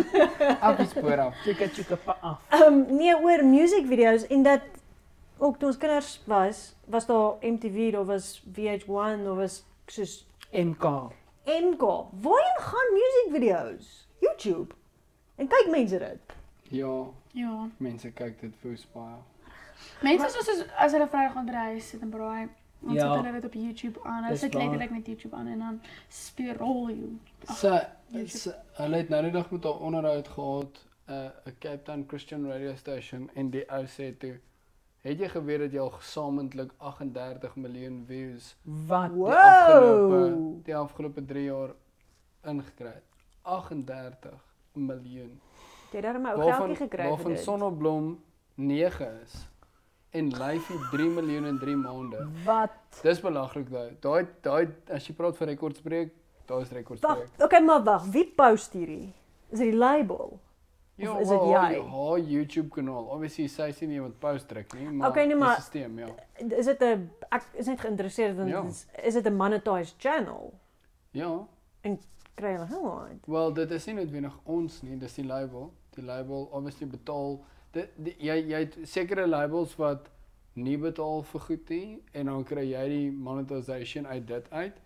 [0.67, 1.35] Af die spoor af.
[1.45, 2.37] Tjukke tjukke pa af.
[2.53, 4.61] Ehm um, nee oor musiekvideo's en dat
[5.39, 10.85] ook toe ons kinders was, was daar MTV, daar was VH1, daar was soos MK.
[11.45, 11.83] MK.
[12.23, 14.09] Waarheen gaan musiekvideo's?
[14.21, 14.75] YouTube.
[15.37, 16.37] En kyk mense dit.
[16.69, 17.69] Ja, Ja.
[17.77, 19.17] mense kyk dit vir baie.
[20.03, 22.49] Mense soos as, as hulle Vrydag gaan reis sit en braai,
[22.87, 23.15] dan Ja.
[23.15, 24.25] sit hulle dit op YouTube aan.
[24.25, 25.81] Hulle sit letterlik net YouTube aan en dan
[26.89, 27.19] jy.
[27.47, 27.69] Ag, Sy
[28.09, 28.29] YouTube.
[28.29, 32.05] sy- hulle het nou die dag met haar onderhoud gehad 'n uh, 'n Cape Town
[32.09, 34.39] Christian radio station en die ou sê toe
[35.07, 39.13] Het jy geweet dat jy al gesamentlik 38 miljoen views Wat?
[39.15, 40.65] die afgelope Wow.
[40.65, 41.71] die afgelope 3 jaar
[42.45, 43.05] ingekry het?
[43.43, 45.41] 38 miljoen.
[45.93, 47.41] Jy het daar my ou Waarvan geldjie gekry vir waarvan dit.
[47.43, 48.19] Sonneblom
[48.55, 49.47] 9 is
[50.11, 52.29] en Lyfie 3 miljoen in 3 maande.
[52.45, 52.71] Wat?
[53.03, 53.97] Dis belaglik daai.
[54.01, 56.13] Daai daai as jy praat van rekordspreek,
[56.47, 57.29] daar is Wag, rekordspreek.
[57.43, 59.13] okay, maar wag, wie post hierdie?
[59.51, 60.41] Is dit die label?
[60.99, 61.81] Of is dit jy?
[61.91, 63.05] Haar YouTube kanaal.
[63.13, 66.57] Obviously sy sien nie iemand post druk nie, maar Okay, nee, maar- die stelsel, ja.
[66.57, 68.63] Is dit 'n ek is net geïnteresseerd want Ja.
[68.65, 70.55] is, is dit 'n monetized channel?
[71.13, 71.47] Ja.
[72.35, 73.27] kry hulle gehoord.
[73.27, 75.73] Wel, dit is nie noodwendig ons nie, dis die label.
[75.95, 77.41] Die label obviously betaal
[77.77, 80.09] dit die, jy jy het sekere labels wat
[80.57, 84.83] nie betaal vir goed nie en dan kry jy die monetization uit dit uit.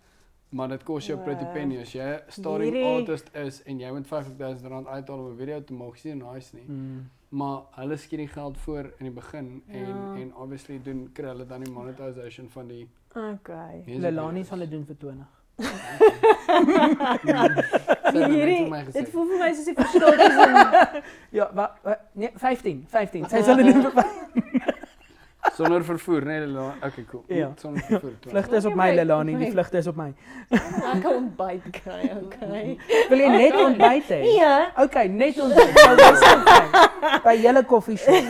[0.51, 1.53] Maar dit kos jou pretty Wow.
[1.53, 5.61] penny as jy starting Hierdie- artist is en jy moet R50000 uithaal om 'n video
[5.63, 6.65] te maak, nie nice nie.
[6.67, 7.09] Mm.
[7.29, 10.15] Maar hulle skiet die geld voor in die begin en Ja.
[10.21, 13.83] en obviously doen kry hulle dan die monetization van die Okay.
[13.87, 15.40] Lelani sal dit doen vir 20.
[15.61, 15.67] Sy
[17.41, 18.93] het net Hierdie vir my gesê.
[18.99, 20.51] dit voel vir my soos die verskil tussen
[21.39, 23.29] Ja, wat wa, nee, 15, 15.
[23.31, 24.09] Sy sal dit doen vir 15.
[25.57, 26.73] Sonder vervoer, nee, Lelani.
[26.85, 27.23] Okay, cool.
[27.27, 27.51] Ja.
[27.59, 28.11] Sonder vervoer.
[28.21, 28.31] klaar.
[28.35, 30.13] Vlugte is op my Lelani, die vlugte is op my.
[30.53, 32.77] ek kan ontbyt kry, okay.
[33.09, 34.19] Wil jy net ontbyt hê?
[34.37, 34.53] Ja.
[34.85, 35.73] Okay, net ontbyt.
[35.75, 36.65] Nou, dis okay.
[37.25, 38.23] By julle koffie shop.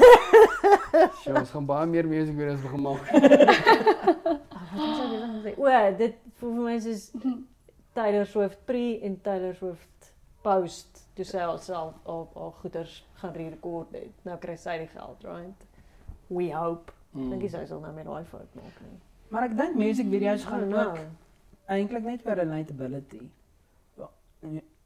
[1.22, 3.02] Sjoe, ons gaan baie meer music video's begin maak.
[3.12, 5.52] Wat sou jy dan sê?
[5.60, 5.64] O,
[6.00, 7.08] dit voel vir my soos
[7.98, 10.12] Taylor Swift pre en Taylor Swift
[10.42, 14.26] post toe sy alself al al goeders gaan rekord het.
[14.26, 15.68] Nou kry sy die geld, right?
[16.32, 16.94] We hope.
[17.12, 17.30] Mm.
[17.34, 18.98] Dink jy sy sal nou met daai fout maak nie.
[19.32, 20.86] Maar ek dink music video's gaan nou.
[20.88, 23.22] ook eintlik net oor relatability.
[24.00, 24.10] Ja,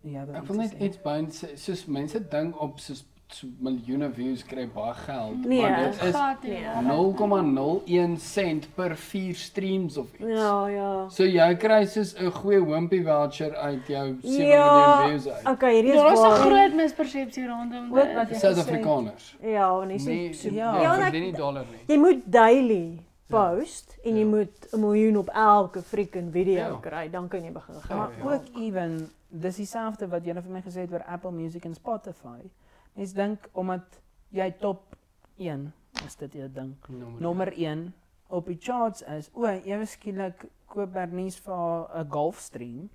[0.04, 4.68] ja, Ek wil net iets by soos mense dink op soos so miljoene views kry
[4.74, 5.62] baie geld, Nee.
[5.62, 6.52] maar dit is Gat nie.
[6.52, 6.84] Nee.
[8.16, 10.30] 0,01 sent per 4 streams of iets.
[10.40, 11.10] Ja, ja.
[11.10, 14.98] So jy kry soos 'n goeie wimpy voucher uit jou 7 Ja.
[14.98, 15.48] miljoen views uit.
[15.48, 16.38] Okay, hierdie is Daar is 'n waar.
[16.38, 18.30] groot mispersepsie rondom Ook wat dit.
[18.30, 19.36] jy- Suid-Afrikaners.
[19.42, 20.76] Ja, en dis Nee, so, ja.
[20.76, 21.96] ja, Ja, ja verdien nie dollar nie.
[21.96, 24.26] jy moet daily post en jy Ja.
[24.26, 26.78] moet 'n miljoen op elke freaking video Ja.
[26.82, 27.98] kry, dan kan jy begin Ja, gaan.
[27.98, 28.36] Maar ja.
[28.36, 32.40] ook even dis dieselfde wat julle vir my gesê het oor Apple Music en Spotify.
[32.96, 34.02] Mens dink omdat
[34.36, 34.96] jy top
[35.38, 35.72] 1
[36.06, 36.76] is dit jou ding.
[36.88, 37.22] Nommer.
[37.22, 37.94] Nommer 1
[38.28, 39.30] op die charts is.
[39.34, 42.90] O, ewe skielik koop Bernice vir haar 'n golfstream,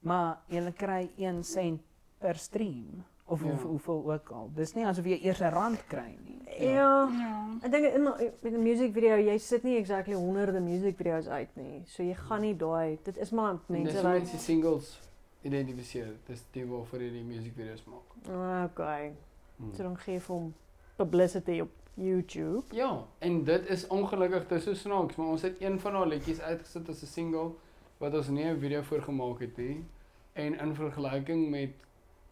[0.00, 1.80] maar jy kry 1 sent
[2.18, 3.46] per stream of Ja.
[3.46, 3.52] ja.
[3.54, 4.50] hoe, hoeveel ook al.
[4.54, 6.40] Dis nie asof jy eers 'n rand kry nie.
[6.58, 7.08] Ja.
[7.12, 7.58] Ja.
[7.62, 11.56] Ek dink in met 'n music video, jy sit nie exactly honderde music video's uit
[11.56, 11.82] nie.
[11.86, 15.00] So jy gaan nie daai dit is maar Mense wat mense singles
[15.42, 16.16] identifiseer.
[16.26, 18.34] Dis die waarvoor jy die music video's maak.
[18.34, 19.12] Ah, okay.
[19.58, 19.74] Hmm.
[19.74, 20.54] So dan gee hom
[20.96, 22.62] publicity op YouTube.
[22.74, 26.40] Ja, en dit is ongelukkig dis so snaaks, maar ons het een van haar liedjies
[26.40, 27.50] uitgesit as 'n single
[27.98, 29.84] wat ons nie 'n video vir gemaak het nie.
[30.32, 31.70] En in vergelyking met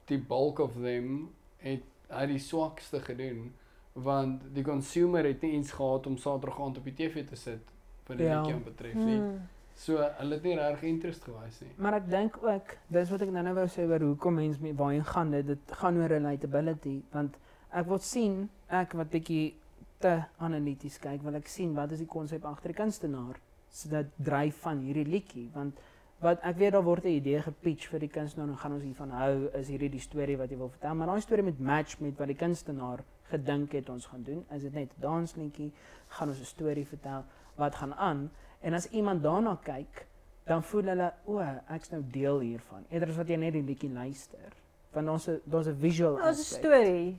[0.05, 3.53] die bulk of them het hy die swakste gedoen
[3.93, 7.61] want die consumer het nie iets gehad om Saterdag aand op die TV te sit
[8.07, 8.41] wat die Ja.
[8.43, 9.17] liedjie betref nie.
[9.17, 9.49] Hmm.
[9.77, 11.73] So hulle het nie regtig interest gewys nie.
[11.77, 15.05] Maar ek dink ook, dis wat ek nou-nou wou sê oor hoekom mense met waarheen
[15.05, 17.37] gaan dit, dit gaan oor relatability want
[17.77, 19.55] ek wil sien ek wat bietjie
[20.01, 20.15] te
[20.45, 23.37] analities kyk, wil ek sien wat is die konsep agter die kunstenaar
[23.69, 25.77] se dat dryf van hierdie liedjie want
[26.25, 29.11] wat ek weet daar word 'n idee gepitch vir die kunstenaar en gaan ons hiervan
[29.11, 30.95] hou is hierdie die storie wat jy wil vertel.
[30.95, 34.45] Maar daai storie moet match met wat die kunstenaar gedink het ons gaan doen.
[34.51, 35.73] Is dit net 'n dansliedjie?
[36.09, 37.25] Gaan ons 'n storie vertel?
[37.57, 40.07] Wat gaan aan en as iemand daarna kyk
[40.47, 41.41] dan voel hulle o,
[41.75, 42.85] ek's nou deel hiervan.
[42.91, 44.53] Eerder as wat jy net die liedjie luister.
[44.95, 46.59] Want ons daar's 'n visual Dit is 'n aspek.
[46.65, 47.19] storie.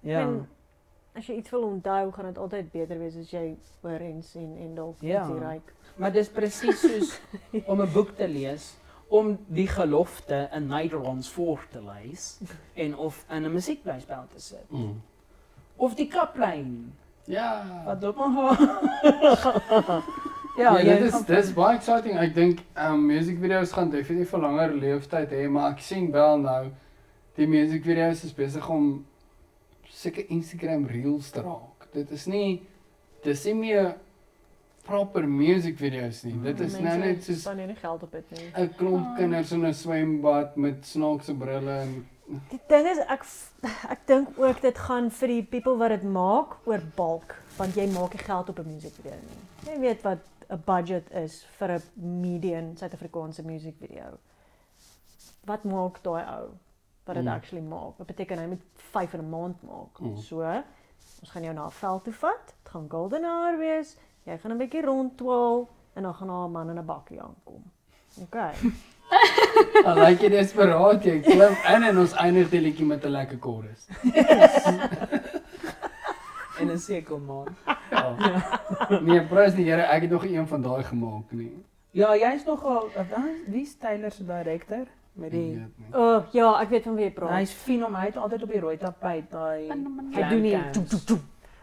[0.00, 0.20] Ja.
[0.20, 0.48] En
[1.14, 4.56] as jy iets wil onthou, gaan dit altyd beter wees as jy hoor en sien
[4.56, 5.20] en dalk Ja.
[5.26, 5.74] ietsie ryk.
[5.96, 7.20] Maar dis presies soos
[7.66, 8.76] om 'n boek te lees
[9.08, 12.40] om die gelofte in Nederlands voor te lees
[12.74, 14.66] en of in 'n musiekblyspel te sit.
[15.76, 16.92] Of die kaplyn
[17.24, 17.82] Ja.
[17.84, 20.02] wat op Ja,
[20.60, 22.18] Ja, ja dit is dis baie exciting.
[22.20, 26.38] Ek dink um music video's gaan definitief 'n langer leeftyd hê, maar ek sien wel
[26.38, 26.70] nou
[27.36, 29.06] die music video's is besig om
[29.88, 31.88] sulke Instagram reels te raak.
[31.94, 32.60] Dit is nie
[33.24, 33.94] dis nie meer
[34.84, 36.34] proper music video's nie.
[36.44, 38.48] Dit is nou net soos span nie geld op dit nie.
[38.56, 42.06] 'n klomp kinders in 'n swembad met snaakse brille en
[42.50, 43.24] Die ding is ek
[43.90, 47.88] ek dink ook dit gaan vir die people wat dit maak oor bulk, want jy
[47.90, 49.72] maak nie geld op 'n music video nie.
[49.72, 50.18] Jy weet wat
[50.50, 51.82] 'n budget is vir 'n
[52.20, 54.18] median Suid-Afrikaanse music video.
[55.46, 56.48] Wat maak daai ou
[57.06, 57.28] wat dit Mm.
[57.32, 57.98] actually maak?
[57.98, 59.98] Wat beteken hy moet 5 in 'n maand maak.
[60.00, 60.16] Mm.
[60.16, 60.40] So,
[61.20, 62.46] ons gaan jou na 'n veld toe vat.
[62.62, 63.96] Dit gaan golden hour wees.
[64.26, 67.62] Jy gaan 'n bietjie rondtwal en dan gaan 'n man in 'n bakkie aankom.
[68.22, 68.34] OK.
[69.86, 73.38] I like it desperaat jy klim in en ons eindig die liedjie met 'n lekker
[73.40, 73.88] chorus.
[76.60, 77.56] en 'n sekelmaan.
[77.90, 78.16] Ja.
[79.02, 81.52] Nee, prys die Here, ek het nog een van daai gemaak nie.
[81.90, 82.88] Ja, jy's nogal
[83.46, 85.66] wie is Taylor se director met Ek die.
[85.92, 87.30] O, oh, ja, ek weet van wie jy praat.
[87.30, 89.68] Hy's fenom, hy het altyd op die rooi tapijt daai
[90.14, 90.76] Hy doen nie cans.
[90.76, 91.20] toep toep toep.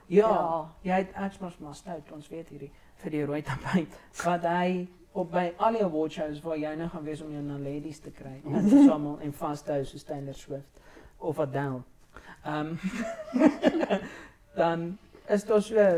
[0.07, 0.65] Ja, Ja.
[0.81, 3.87] jy het Xmas maar stout, ons weet hierdie vir die rooi tapijt
[4.25, 7.41] wat hy op by al die award shows waar jy nou gaan wees om jou
[7.43, 10.79] Naledies te kry en te samel en vas te hou soos Taylor Swift
[11.19, 11.81] of Adele.
[12.45, 12.75] Ehm
[14.57, 14.97] dan
[15.29, 15.97] is daar so 'n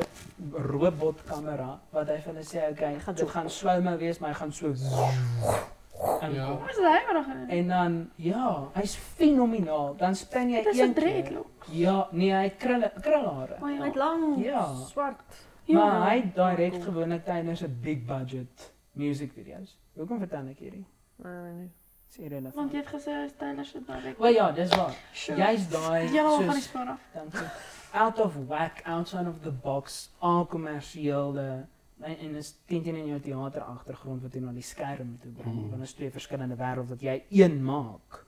[0.54, 4.36] robotkamera wat hy vir hulle sê, okay, Gaan so- dit gaan slow-mo wees, maar hy
[4.36, 6.34] gaan so inkom.
[6.34, 6.58] Ja.
[6.58, 7.26] Wat is hy maar nog?
[7.50, 9.96] En dan ja, hy's fenomenaal.
[9.98, 11.66] Dan span jy een keer- dreadlock.
[11.72, 13.56] Ja, nee, hy het krulle krulhare.
[13.62, 13.80] O ja.
[13.80, 14.76] Met lang Ja.
[14.76, 15.22] swart.
[15.64, 15.76] Ja.
[15.86, 16.84] Maar hy direk Cool.
[16.84, 19.78] gewoonlik tydens 'n big budget music video's.
[19.96, 20.86] Hoekom vertel ek hierdie?
[21.16, 21.70] Nee.
[22.10, 22.56] Dis irrelevant.
[22.56, 24.20] Want jy het gesê Taylor se direk.
[24.20, 24.96] O ja, dis waar.
[25.14, 25.38] Sure.
[25.38, 27.00] Jy's daai Ja, van die spaar af.
[27.14, 27.48] dankie.
[27.94, 31.66] Out of whack, outside of the box, al kommersiële
[32.02, 35.32] en en is teen teen in jou teater agtergrond wat jy na die skerm toe
[35.32, 35.56] bring.
[35.56, 35.70] Mhm.
[35.70, 38.26] Want is twee verskillende wêrelde wat jy een maak.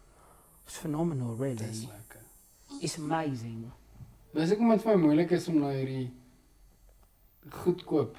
[0.66, 1.88] It's phenomenal Dis really.
[1.88, 2.20] lekker.
[2.82, 3.72] It's amazing.
[4.34, 6.12] Dis ek moet vir my moeilik is om na hierdie
[7.50, 8.18] goedkoop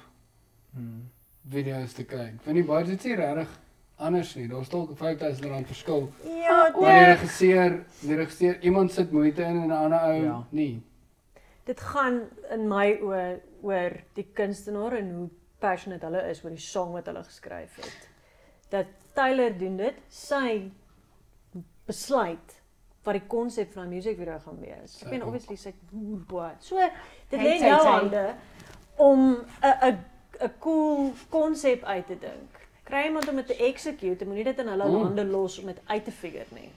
[0.73, 1.09] Hmm.
[1.49, 2.39] video's te kyk.
[2.45, 3.49] Want die budget is regtig
[3.97, 4.47] anders nie.
[4.47, 6.09] Daar's dalk 5000 rand verskil.
[6.23, 10.43] Ja, die regisseur, die regisseur, iemand sit moeite in en 'n ander ou Ja.
[10.49, 10.81] nie.
[11.65, 12.21] dit gaan
[12.51, 15.29] in my oë oor die kunstenaar en hoe
[15.59, 18.09] passionate hulle is oor die song wat hulle geskryf het.
[18.69, 20.71] Dat Tyler doen dit, sy
[21.87, 22.59] besluit
[23.03, 25.01] wat die konsep van 'n musiekvideo gaan wees.
[25.03, 25.27] Ek meen ook.
[25.27, 25.73] obviously sy
[26.27, 26.51] boy.
[26.59, 26.75] So
[27.29, 28.35] dit lê in jou hande
[28.97, 29.19] om
[29.61, 29.97] 'n 'n
[30.41, 32.62] 'n cool konsep uit te dink.
[32.93, 35.01] Kry iemand om dit te execute, en moenie dit in hulle Mm.
[35.03, 36.69] hande los om dit uit te figure nie.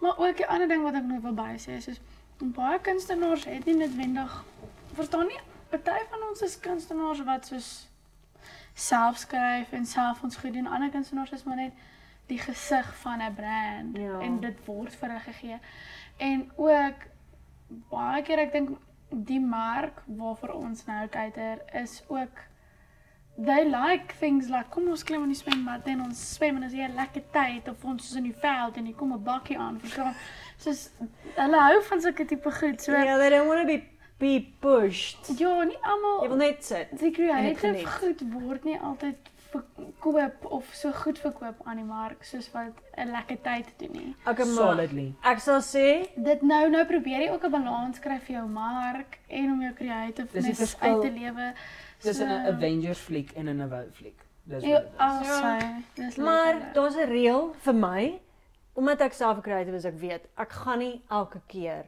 [0.00, 2.00] Maar ook 'n ander ding wat ek nog wil bysê is, is
[2.38, 4.44] baie kunstenaars het nie noodwendig
[4.94, 5.38] verstaan nie,
[5.68, 7.88] party van ons is kunstenaars wat soos
[8.74, 10.66] self skryf en self ons goed doen.
[10.66, 11.72] Ander kunstenaars is maar net
[12.26, 14.20] die gesig van 'n brand Ja.
[14.20, 15.58] en dit word vir hulle gegee.
[16.16, 16.94] En ook
[17.90, 18.78] baie keer ek dink
[19.10, 22.38] die mark waarvoor ons nou cater is ook
[23.36, 26.72] they like things like kom ons klim in die swembad en ons swem en as
[26.72, 29.58] jy 'n lekker tyd of ons is in die veld en jy kom 'n bakkie
[29.58, 30.14] aan verstaan
[30.58, 30.90] soos
[31.36, 33.82] hulle hou van sulke tipe goed so Ja, they don't want to be
[34.18, 35.28] be pushed.
[35.38, 36.88] ja nie almal Jy wil net sit.
[36.98, 39.16] die creative goed word nie altyd
[39.52, 44.14] verkoop of so goed verkoop aan die mark soos wat 'n lekker tyd doen nie.
[44.26, 45.14] Okay, maar Solidly.
[45.22, 49.18] ek sal sê Dit nou nou probeer jy ook 'n balans kry vir jou mark
[49.28, 51.54] en om jou verskil uit te lewe.
[52.02, 54.20] Dis 'n Avengers fliek en 'n Avou fliek.
[54.44, 54.98] Dis Ja, wat dit is.
[54.98, 55.80] al Ja.
[55.94, 56.74] Dis maar letterlik.
[56.74, 58.20] daar's 'n reël vir my
[58.74, 61.84] omdat ek self 'n creative is, ek weet, ek gaan nie elke keer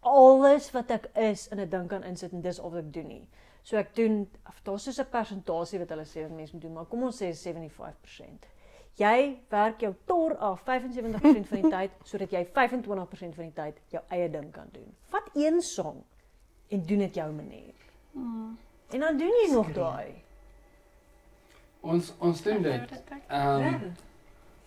[0.00, 3.28] alles wat ek is in 'n ding kan insit en dis of ek doen nie.
[3.62, 4.28] So ek doen
[4.64, 7.34] daar's so 'n persentasie wat hulle sê wat mense moet doen, maar kom ons sê
[7.34, 8.46] 75%.
[8.96, 13.80] Jy werk jou tor af 75% van die tyd sodat jy 25% van die tyd
[13.88, 14.94] jou eie ding kan doen.
[15.10, 16.02] Vat een song
[16.68, 17.74] en doen dit jou manier.
[18.12, 18.58] Hmm.
[18.90, 20.14] En dan doen jy nog daai.
[21.80, 23.02] Ons ons doen dit.
[23.28, 23.92] Ehm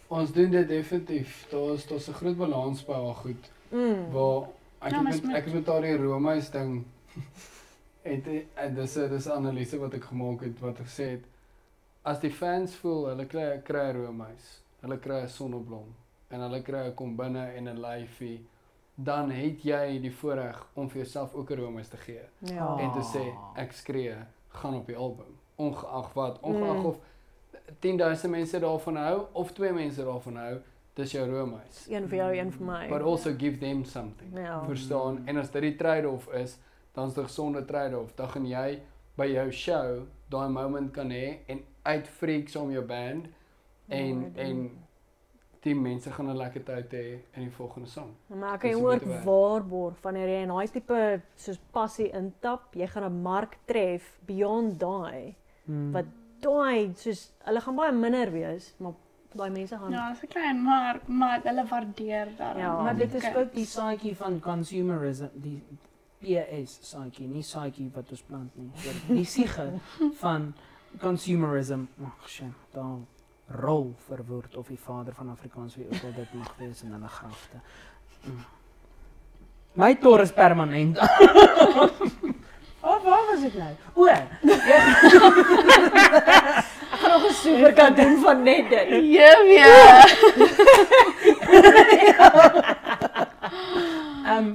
[0.07, 1.47] ons doen dit definitief.
[1.49, 3.51] Daar's daar's 'n groot balans by al goed.
[3.69, 4.11] Mm.
[4.11, 4.47] Waar
[4.80, 6.86] ek Ja, maar met, ek het met daardie Romeis ding
[8.63, 11.24] en dis dis analise wat ek gemaak het wat ek gesê het
[12.03, 14.47] as die fans voel hulle kry kry 'n Romeis,
[14.84, 15.88] hulle kry 'n sonneblom
[16.30, 18.41] en hulle kry 'n kom binne en 'n lyfie,
[18.96, 22.78] dan het jy die voorreg om vir jouself ook 'n Romeis te gee Ja.
[22.80, 24.16] en te sê ek skree
[24.50, 26.86] gaan op die album ongeag wat ongeag Mm.
[26.86, 26.98] of
[27.80, 30.58] 10000 mense daarvan hou of twee mense daarvan hou
[30.96, 32.88] dis jou Romeis Een vir jou, een vir my.
[32.89, 34.64] but also give them something Ja.
[34.66, 36.58] verstaan en as dit die trade-off is
[36.94, 38.80] dan is dit 'n gesonde trade-off dan gaan jy
[39.18, 43.26] by jou show daai moment kan hê en uitfreak saam jou band
[43.88, 44.72] en Ja, en
[45.64, 49.03] die mense gaan 'n lekker tyd hê in die volgende song Maar ek kan ook
[49.05, 49.24] werd.
[49.26, 54.80] waarborg wanneer jy in daai tipe soos passie intap, jy gaan 'n mark tref beyond
[54.80, 55.36] daai
[55.66, 55.91] Hmm.
[55.91, 56.05] wat
[56.41, 58.93] daai soos hulle gaan baie minder wees, maar
[59.36, 62.61] daai mense gaan Ja, dis 'n klein mark, maar hulle waardeer daarom.
[62.61, 62.82] Ja.
[62.84, 65.61] Maar dit is ook die saadjie van consumerism, die
[66.20, 68.70] PS saadjie, nie saadjie wat ons plant nie.
[69.07, 69.72] Die- Die siege
[70.24, 70.53] van
[70.99, 71.80] consumerism.
[72.05, 72.51] Ag, shame.
[72.72, 72.97] Daar
[73.48, 77.08] rol verwoord of die vader van Afrikaans wie ook al dit mag wees in hulle
[77.08, 77.58] grafte.
[78.24, 78.46] Mm.
[79.74, 81.00] My tor is permanent.
[82.86, 83.74] Oh, waar was ek nou?
[83.96, 84.06] O,
[86.94, 88.88] Ek gaan nog 'n super kan doen van net dit.
[88.89, 89.60] Jee,
[94.34, 94.54] ehm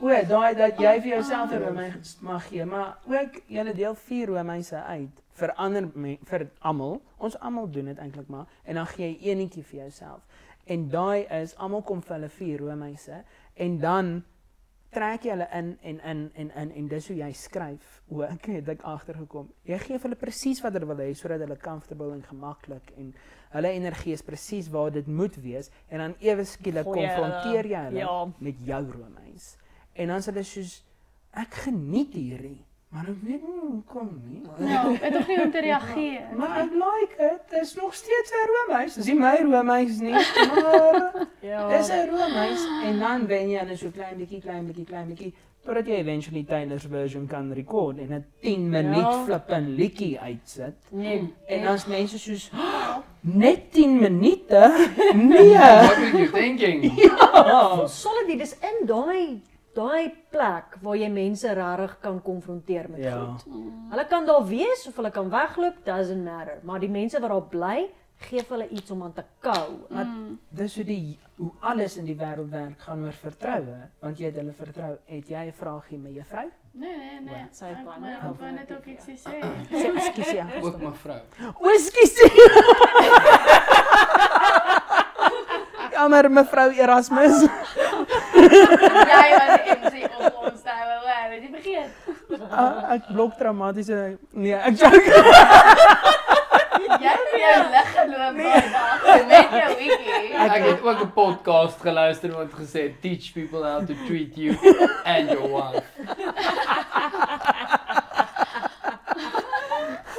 [0.00, 4.26] o, daai dat jy vir jouself 'n romeis mag gee, maar ook jy deel vier
[4.28, 7.00] romeise uit vir ander me- vir almal.
[7.18, 10.22] Ons almal doen dit eintlik maar en dan gee jy eenetjie vir jouself.
[10.66, 13.24] En daai is almal kom vir hulle vier romeise
[13.54, 14.24] en dan
[14.94, 18.02] trek jy hulle in en in en in en dis hoe jy skryf.
[18.08, 19.50] Ook het ek agtergekom.
[19.62, 23.14] Jy gee vir hulle presies wat hulle wil hê sodat hulle comfortable en gemaklik en
[23.50, 27.98] hulle energie is presies waar dit moet wees en dan ewe skielik konfronteer jy hulle
[27.98, 28.24] ja.
[28.38, 29.56] met jou roomys.
[29.94, 30.84] En dan is hulle soos
[31.34, 32.60] ek geniet hierdie,
[32.94, 34.42] maar ek weet nie hoekom nie.
[34.70, 36.26] Ja, ek het nie om te reageer.
[36.38, 37.40] Maar ek like dit.
[37.50, 38.94] Dit is nog steeds 'n roomys.
[38.94, 41.68] Dis nie my roomys nie, maar Ja.
[41.76, 45.34] dis 'n roomys en dan wen jy net so klein bietjie, klein bietjie, klein bietjie
[45.64, 49.24] totdat jy eventually Taylor's version kan record en 'n 10 minuut Ja.
[49.24, 50.74] flippin liedjie uitsit.
[50.90, 51.32] Nee.
[51.48, 54.60] En dan's mense soos "Oh, net 10 minute.
[55.14, 55.54] Nee.
[55.56, 56.92] What were you thinking?
[57.00, 57.86] Ja.
[57.86, 59.40] Solid, dis in daai
[59.74, 63.24] daai plek waar jy mense regtig kan konfronteer met Ja.
[63.26, 63.44] goed.
[63.90, 67.42] Hulle kan daar wees of hulle kan wegloop, doesn't matter, maar die mense wat daar
[67.42, 69.70] bly, gee vir hulle iets om aan te kou.
[69.90, 70.38] Maar Mm.
[70.50, 74.34] dis hoe die hoe alles in die wêreld werk gaan oor vertroue, want jy het
[74.36, 74.96] hulle vertrou.
[75.06, 76.50] Het jy 'n vraagie met juffrou?
[76.72, 77.46] Nee, nee, nee.
[77.50, 79.14] Sy het Ek baie maar ek wou net ook iets sê.
[79.70, 80.46] Sê ekskuus ja.
[80.62, 81.20] Ook mevrou.
[81.60, 82.08] Whisky.
[85.94, 87.48] Jammer mevrou Erasmus.
[88.34, 91.88] Jy was die MC op ons daai wel, weet jy begin.
[92.34, 93.98] Uh, ek blok traumatiese
[94.32, 95.02] nee, ek joke.
[96.84, 100.16] Jy het jou lig geloop daai dag met jou wiki.
[100.46, 104.56] Ek het ook 'n podcast geluister wat gesê het, teach people how to treat you
[105.04, 105.84] and your wife.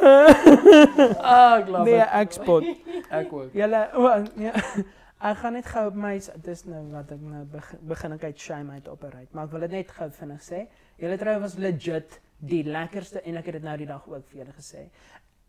[0.05, 1.84] Ah, ek glo.
[1.84, 2.63] Nee, ek spot.
[3.09, 3.49] Ek ook.
[3.57, 4.51] Julle o, nee.
[5.24, 8.41] Ek gaan net gou op my dis nou wat ek nou begin, begin ek uit
[8.41, 10.66] shame uit operate, maar ek wil dit net gou vinnig sê.
[10.99, 14.41] Julle trou was legit die lekkerste en ek het dit nou die dag ook vir
[14.41, 14.89] julle gesê.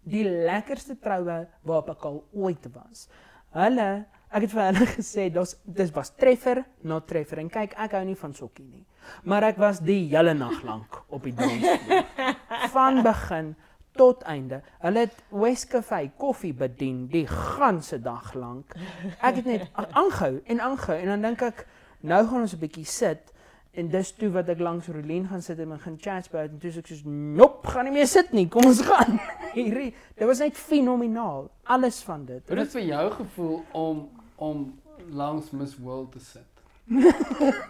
[0.06, 3.08] Die lekkerste troue waarop ek al ooit was.
[3.56, 3.90] Hulle,
[4.30, 8.04] ek het vir hulle gesê dis dis was treffer, na treffer en kyk ek hou
[8.06, 8.84] nie van sokkie nie.
[9.26, 12.06] Maar ek was die hele nag lank op die dansvloer.
[12.76, 13.54] Van begin
[13.96, 14.60] tot einde.
[14.82, 18.74] Hulle het Westcafe koffie bedien die ganse dag lank.
[19.20, 21.66] Ek het net aangehou en aangehou en dan dink ek
[22.00, 23.32] nou gaan ons 'n bietjie sit
[23.76, 26.70] en dis toe wat ek langs Rolien gaan sit en begin chat by en toe
[26.72, 28.48] sê ek soos nop, gaan nie meer sit nie.
[28.48, 29.20] Kom ons gaan.
[29.58, 31.50] Hierdie dit was net fenomenaal.
[31.64, 32.42] Alles van dit.
[32.48, 34.80] Hoe dit vir jou gevoel om om
[35.10, 36.52] langs Miss World te sit?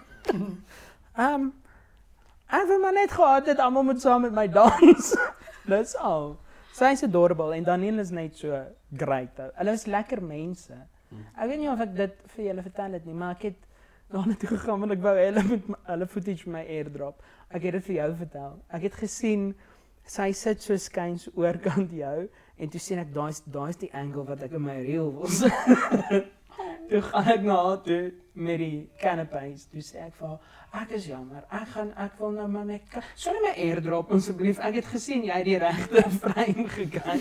[1.17, 1.53] Ehm um,
[2.47, 5.15] ek wil maar net gehad het almal moet saam met my dans.
[5.73, 6.37] Dis al.
[6.77, 8.59] Sy's adorable en Daniel is net so
[8.97, 9.39] great.
[9.57, 10.77] Hulle is lekker mense.
[11.39, 13.63] Ek weet nie of ek dit vir julle vertel het nie, maar ek het
[14.13, 17.23] daarna toe gegaan want ek wou hulle met my- hulle footage my airdrop.
[17.51, 18.59] Ek het dit vir jou vertel.
[18.75, 19.47] Ek het gesien
[20.07, 24.43] sy sit so skuins oorkant jou en toe sien ek daai's daai's die angle wat
[24.47, 26.31] ek in my reel wil sit.
[26.91, 28.03] toe gaan ek na haar toe
[28.35, 29.67] met die canapés.
[29.73, 30.41] Toe sê ek vir haar,
[30.83, 31.43] ek is jammer.
[31.51, 34.59] Ek gaan ek wil nou maar net ka- sal jy my airdrop asseblief.
[34.61, 37.19] Ek het gesien jy het die regte frame gekry.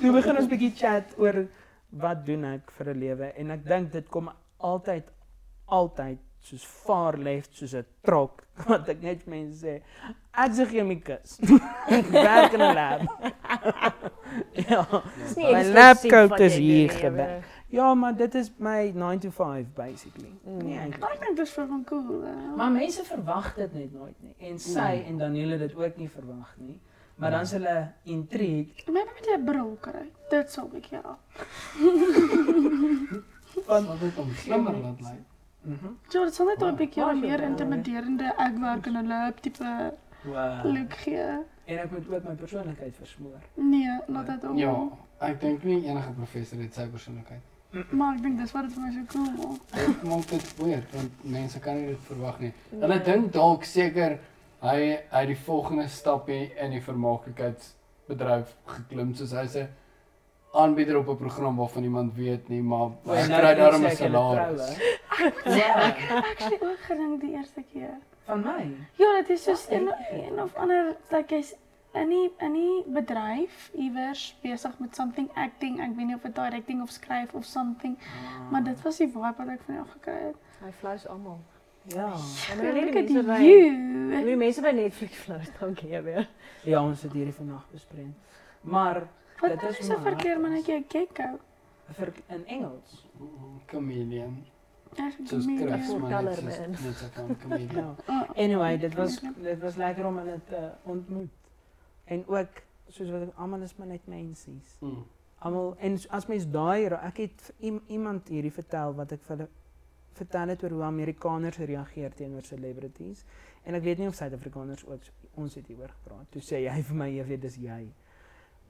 [0.00, 1.46] toe begin ons 'n bietjie chat oor
[1.90, 5.04] wat doen ek vir 'n lewe en ek dink dit kom altyd
[5.66, 9.74] altyd soos far left soos 'n trok wat ek net vir mense sê
[10.32, 11.38] ek sê chemikus
[11.90, 13.00] ek werk in 'n lab
[14.68, 14.84] ja
[15.18, 17.44] Dis nie My eksklusief labcoat wat is jy hier doen nie, gewerk.
[17.70, 20.56] Ja maar dit is my 9 to 5 basically Mm.
[20.64, 22.22] nee eintlik Maar is vir van cool.
[22.22, 22.56] hè.
[22.56, 25.06] maar mense verwag dit net nooit nie en sy Mm.
[25.06, 26.78] en Danielle dit ook nie verwag nie
[27.16, 30.10] maar dan is hulle intrigued Maybe met 'n bril kry.
[30.30, 31.18] Dit sal ek ja.
[33.66, 35.22] van Wat dit om slimmer laat lyk.
[35.62, 36.76] mhm Ja, dit sal net 'n Wow.
[36.76, 39.94] bietjie meer intimiderende ek werk in 'n lab tipe
[40.24, 41.16] wow look gee.
[41.64, 44.56] en ek moet ook my persoonlikheid versmoor Nee, laat dit ook.
[44.58, 47.40] Ja, ek dink nie enige professor het sy persoonlikheid.
[47.90, 49.60] Maar ek dink dis wat dit vir my so cool maak.
[49.74, 52.52] Dit maak dit weird want mense kan nie dit verwag nie.
[52.70, 54.18] Hulle dink dalk seker
[54.62, 54.76] hy
[55.10, 59.66] hy het die volgende stapie in die vermaaklikheidsbedryf geklim soos hy sê
[60.52, 63.80] aanbieder op 'n program waarvan niemand weet nie, maar hy En nou kry weet daarom
[63.82, 64.74] 'n ek het salaris.
[64.74, 65.58] troue.
[65.58, 67.94] Ja, Actually ook gedink die eerste keer.
[68.26, 68.70] van my.
[68.98, 71.54] Ja, dit is soos een, een of ander like jy's
[71.94, 75.80] in die in die bedryf iewers besig met something acting.
[75.80, 77.98] Ek weet nie of dit directing of skryf of something,
[78.50, 80.36] maar dit was die vibe wat ek van jou gekry het.
[80.64, 81.40] Hy flous almal.
[81.84, 82.06] Ja.
[82.56, 84.24] Maar Look die at mense by you.
[84.24, 86.28] die mense by Netflix flous, dankie weer.
[86.64, 88.12] Ja, ons het hierdie vandag bespreek.
[88.60, 89.06] Maar
[89.40, 91.38] Wat dit is so maar verkeerd met 'n gecko?
[91.90, 93.06] vir in Engels.
[93.66, 94.44] Chameleon.
[94.96, 96.76] Ek Soos is Chris, maar net man.
[96.76, 97.06] so
[97.40, 97.96] chameleon.
[98.36, 101.30] Anyway, dit was dit was lekker om hulle te ontmoet.
[102.10, 104.76] En ook soos wat almal is maar net mensies.
[104.82, 105.04] Hmm.
[105.46, 107.52] Almal en as mens daai ek het
[107.86, 109.48] iemand hierdie vertel wat ek vir hulle
[110.18, 113.22] vertel het oor hoe Amerikaners reageer teenoor celebrities
[113.64, 115.06] en ek weet nie of Suid-Afrikaners ook
[115.40, 116.26] ons het hieroor gepraat.
[116.34, 117.92] Toe sê hy vir my, "Jy weet, dis jy."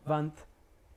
[0.05, 0.45] Want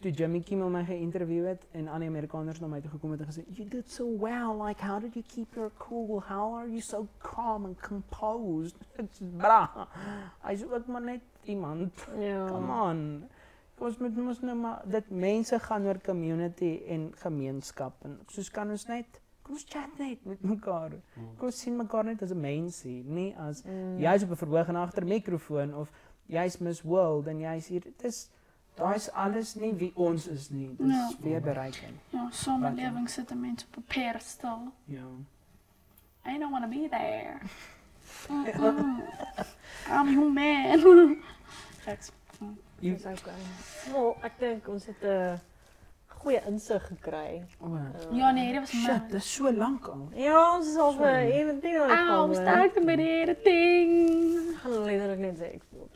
[0.01, 3.21] toe Jimmy Kimmel my geïnterview het en al die Amerikaners na my toe gekom het
[3.21, 4.67] en gesê, "You did so well.
[4.67, 6.21] Like how did you keep your cool?
[6.21, 9.87] How are you so calm and composed?" It's bra.
[10.41, 12.07] Hy sê ook maar net iemand.
[12.19, 12.47] Ja.
[12.47, 13.29] Come on.
[13.79, 18.69] Ons moet mos nou maar dit mense gaan oor community en gemeenskap en soos kan
[18.69, 20.91] ons net kom ons chat net met mekaar.
[21.37, 23.97] Kom ons sien mekaar net as 'n mensie, nie as Mm.
[23.99, 25.91] jy's op 'n verhoog en agter 'n mikrofoon of
[26.27, 27.81] jy's Miss World en jy's hier.
[27.81, 28.29] Dit is
[28.75, 30.75] daai's alles nie wie ons is nie.
[30.77, 31.09] Dis Ja.
[31.21, 31.93] weer bereiking.
[32.09, 34.71] Ja, samelewing sit 'n mens op 'n pedestal.
[34.85, 35.05] Ja.
[36.25, 37.39] I don't want to be there.
[39.89, 41.17] I'm human.
[41.85, 42.11] Eks.
[42.83, 43.33] Jy Dis okay.
[43.93, 45.39] Wel, ek dink ons het 'n
[46.23, 47.43] goeie insig gekry.
[47.61, 47.77] o.
[48.15, 49.09] Ja nee, dit was Shit, my.
[49.11, 50.09] dis so lank al.
[50.15, 51.39] Ja, ons is al vir Sorry.
[51.41, 52.33] een ding al Ow, gekom.
[52.33, 53.91] start met die ding.
[54.53, 55.87] Ek gaan letterlik net sê ek voel.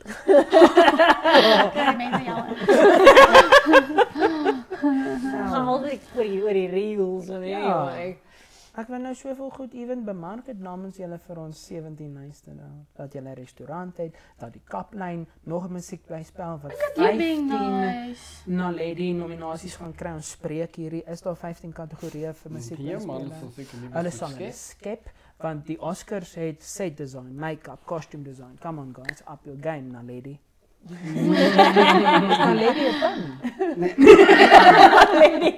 [1.72, 2.56] Kry mense jammer.
[8.88, 12.70] Ek wil nou soveel goed ewen bemark het namens julle vir ons 17 nuutste nou.
[12.96, 17.80] Dat julle 'n restaurant het, dat die kaplyn nog 'n musiekblyspel wat You being 15
[17.80, 18.50] nice.
[18.50, 20.14] Naledi nominasies gaan kry.
[20.14, 22.78] Ons spreek hierdie is daar 15 kategorieë vir musiek.
[22.78, 23.30] Ja man.
[23.92, 28.56] Hulle sal skep want die Oscars het set design, make-up, costume design.
[28.58, 30.38] Come on guys, up your game Naledi.
[32.38, 33.18] Naledi het dan.
[35.18, 35.52] Lady,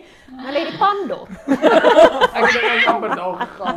[0.50, 1.26] Lady Pando.
[2.32, 3.76] Ek het net amper daar gegaan.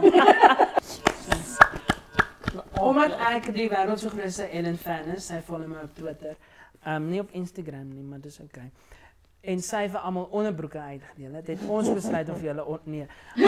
[2.80, 6.36] Omdat ek die wêreld se grootste Ellen fan is, sy volg my op Twitter.
[6.86, 8.72] Um nie op Instagram nie, maar dis okay.
[9.44, 11.34] En sy vir almal onderbroeke uitgedeel.
[11.36, 13.08] Het, het ons besluit of julle on, nee.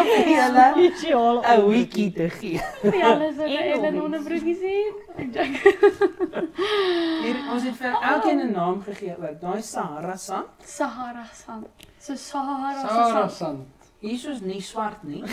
[0.00, 2.60] of julle Spesiaal 'n wiki te gee.
[2.82, 4.92] Wat En in 'n nog onderbroekie sien.
[5.16, 5.56] Ek dink.
[7.22, 9.40] Hier ons het vir elkeen 'n naam gegee ook.
[9.40, 10.46] Daai Sahara Sand.
[10.64, 11.66] Sahara sand.
[11.98, 13.32] So Sahara Sarah sand.
[13.32, 13.66] San.
[14.00, 15.22] Hier is ons nie swart nie.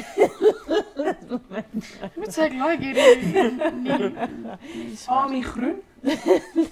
[2.19, 3.15] Moet sê ek like hierdie.
[3.33, 3.51] Nee.
[3.81, 4.11] nee.
[5.07, 5.81] Ami groen.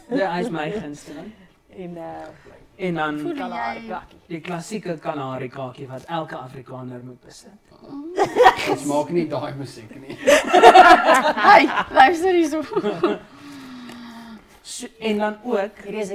[0.09, 1.33] Dit is my gunsteling.
[1.78, 2.28] En uh
[2.78, 3.88] En dan Voel Kalahari jy?
[3.88, 4.17] kakkie.
[4.28, 7.61] die klassieke Kalahari kakie wat elke Afrikaner moet besit.
[8.71, 10.17] Ons maak nie daai musiek nie.
[11.47, 12.61] Hey, luister hierso.
[14.61, 16.09] So, en dan ook Hierdie is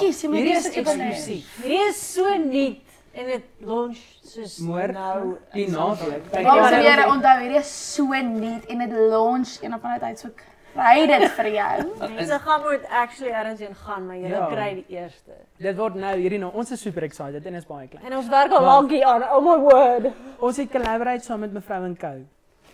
[0.00, 1.54] kies, jy moet hierdie is eksklusief.
[1.62, 2.82] Hierdie is so nuut
[3.16, 6.28] en dit launch soos nou die naweek.
[6.30, 10.18] Dames en Kalahari- here, onthou hierdie is so nuut en dit launch een van uit
[10.24, 10.30] so
[10.76, 11.74] kry dit vir jou.
[12.14, 14.46] Mense gaan moet actually ergens heen gaan, maar jy Ja.
[14.52, 15.32] kry die eerste.
[15.58, 18.04] Dit word nou hierdie nou ons is super excited en is baie klein.
[18.06, 19.22] En ons werk al lank hier aan.
[19.32, 20.12] Oh my word.
[20.38, 22.18] Ons het collaborate saam met mevrou en Kou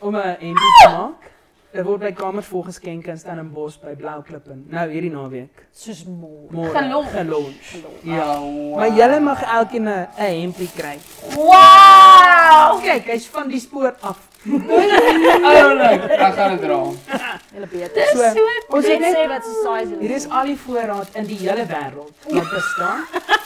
[0.01, 1.31] om 'n hempie te maak.
[1.73, 4.67] Dit word by kamers vol geskenk in Stellenbosch by Blou Klippen.
[4.69, 5.63] Nou hierdie naweek.
[5.73, 6.69] Soos môre.
[6.71, 7.11] Gelonch.
[7.11, 7.73] gelonch.
[8.03, 8.15] Ja.
[8.17, 8.77] Ja, wow.
[8.77, 10.99] Maar julle mag elkeen 'n 'n hempie kry.
[11.35, 12.81] Wow!
[12.83, 14.19] Kyk, hy's van die spoor af.
[15.53, 16.81] Oulik, ek gaan dit dra.
[17.53, 18.07] Hulle beter.
[18.13, 21.27] So, ons het Ons sê net wat se size hier is al die voorraad in
[21.29, 23.03] die hele wêreld wat bestaan.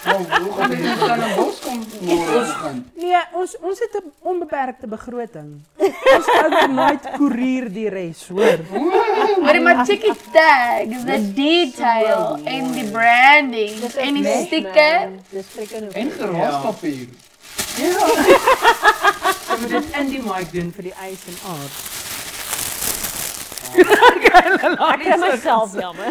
[0.07, 2.79] Nou, hoe gaan dit dan in bos kom môre gaan?
[3.01, 5.51] Nee, ons ons het 'n onbeperkte begroting.
[6.15, 8.59] Ons hou nooit koerier die res, hoor.
[9.43, 15.11] Maar maar check die tags, the detail en die branding en die sticker.
[15.31, 17.09] Dis freaking En geraaspapier.
[19.51, 21.96] Ons moet dit in die mic doen vir die ys en aard.
[23.75, 24.23] Ek
[25.03, 26.11] kry myself jammer.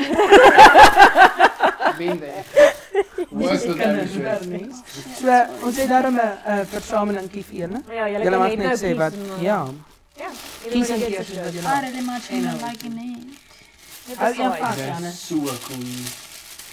[1.98, 2.32] Wende.
[3.30, 4.22] Moes dit dan so.
[5.20, 7.82] So, ons het daarom 'n 'n versamelingkie vir julle.
[7.90, 9.60] Ja, julle Julle kan mag net net nou sê kies wat en, uh, ja.
[10.18, 10.30] Ja.
[10.72, 11.82] Kies en keer soos wat julle I wil.
[11.82, 12.58] really much En nou.
[12.66, 14.18] like it.
[14.18, 15.12] Hou een vas, Dis Janne.
[15.12, 15.36] so
[15.68, 15.86] cool.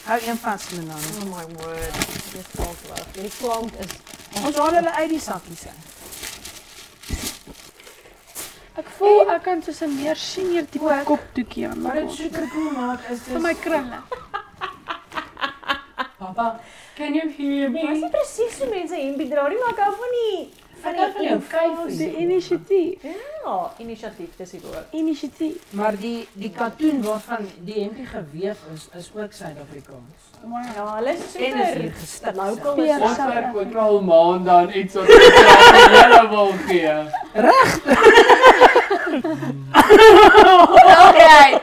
[0.04, 1.08] Hou een vas, Lenane.
[1.22, 1.94] Oh my word.
[2.32, 3.04] Dit val weg.
[3.12, 3.90] Die klank is
[4.44, 5.84] Ons haal hulle uit die sakkies uit.
[8.76, 12.14] Ek voel ek kan soos 'n meer senior tipe kopdoekie aan Maar dit maak.
[12.16, 13.98] super cool maak is vir my krulle.
[16.18, 16.60] Papa,
[16.96, 20.12] can you hear Dis nie presies hoe mense hempie dra nie, maar ek hou van
[20.18, 20.50] die
[20.82, 23.02] van hou van jou eenvoudige- Die inisiatief.
[23.44, 24.86] Ja, inisiatief, dis die woord.
[24.92, 25.72] Inisiatief.
[25.78, 30.31] Maar die die katoen waarvan die hempie geweef is, is ook Suid-Afrikaans.
[30.44, 30.58] Wow.
[30.76, 31.92] Ja, hulle is En is hier super.
[32.00, 32.34] gestip.
[32.36, 35.14] Local is Ons werk ook al maande aan iets wat ons
[36.00, 36.94] julle wil gee.
[41.08, 41.60] Okay.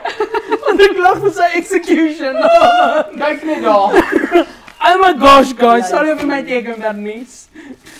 [0.64, 2.40] Want ek lag vir sy execution.
[3.20, 4.00] Kyk net daar.
[4.88, 6.80] oh my gosh, guys, sorry vir my teken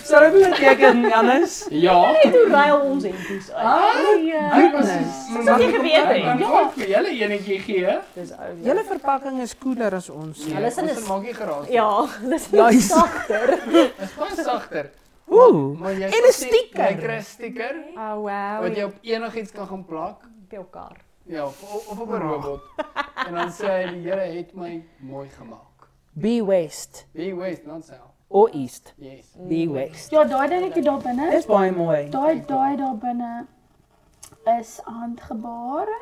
[0.01, 0.07] Bernice.
[0.07, 1.65] Sal dit beteken Janus?
[1.69, 2.13] Ja.
[2.21, 3.65] Toe ruil ons hempies uit.
[3.65, 4.51] Ah, Ja.
[4.65, 6.39] ek was Dis wat jy geweet het.
[6.39, 6.69] Ja.
[6.75, 7.97] vir julle enetjie gee.
[8.13, 8.55] Dis ou.
[8.63, 10.45] Julle verpakking is koeler as ons.
[10.45, 11.67] Nee, Hulle sin is- maak nie geraas.
[11.67, 11.73] nie.
[11.75, 12.87] Ja, dis Nice.
[12.93, 13.53] sagter.
[14.01, 14.89] Is baie sagter.
[15.31, 15.77] Ooh.
[15.79, 16.89] Maar jy En 'n sticker.
[16.89, 18.61] Jy kry 'n sticker Oh wow.
[18.61, 20.23] wat jy op enigiets kan gaan plak.
[20.23, 20.97] op jou kar.
[21.25, 22.61] Ja, of, of op 'n robot.
[23.27, 25.87] En dan sê die Here het my mooi gemaak.
[26.13, 28.10] Be West Be waste not sell.
[28.31, 28.93] Or East.
[28.97, 29.25] Yes.
[29.47, 30.11] Be West.
[30.11, 31.29] Ja, daai dingetjie daar binne.
[31.31, 32.09] Dis baie mooi.
[32.13, 33.31] Daai daai daar binne
[34.59, 35.99] is handgebare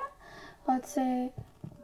[0.69, 1.07] wat sê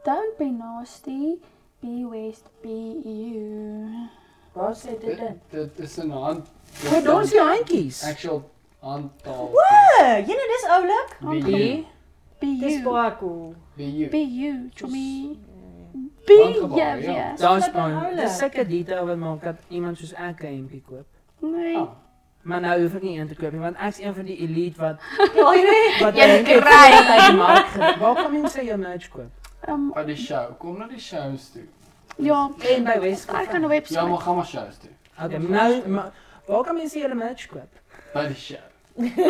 [0.06, 1.36] don't be nasty,
[1.82, 4.06] be waste, be you.
[4.54, 5.20] Waar sê Dit,
[5.50, 6.46] dit is 'n hand.
[6.90, 8.04] Wat doen die handjies?
[8.04, 8.42] Actual
[8.80, 9.50] handtaal.
[9.52, 11.18] Uh, jy nou dis oulik.
[11.20, 11.84] Be Be you.
[12.40, 12.82] Be Dis you.
[12.84, 13.54] baie cool.
[13.76, 14.08] Be you.
[14.10, 15.38] Be you, Chommy.
[16.26, 17.12] Be Handgebare, you.
[17.12, 17.30] ja.
[17.30, 17.40] Yes.
[17.40, 18.04] Daar's Wat dan baie.
[18.06, 18.24] oulik?
[18.24, 21.06] Dis sulke detail wat maak dat iemand soos ek 'n hempie koop.
[21.40, 21.76] Nee.
[21.76, 21.88] Ah,
[22.42, 24.80] Maar nou hoef ek nie een te koop nie want ek's een van die elite
[24.80, 24.96] wat
[25.34, 26.00] Ja, nee.
[26.00, 26.90] wat Jy dink ek kry.
[26.92, 27.66] het die mark.
[27.66, 29.30] ge- Waar kan mense jou merch koop?
[29.68, 30.58] Um, by die show.
[30.58, 31.62] Kom na die shows toe.
[32.16, 33.30] ja, En by West.
[33.32, 33.88] ek kan 'n webwerf.
[33.88, 34.90] Ja, maar gaan maar shows toe.
[35.24, 36.12] Okay, nou maar
[36.46, 37.68] waar kan mense julle merch koop?
[38.14, 38.58] By die show.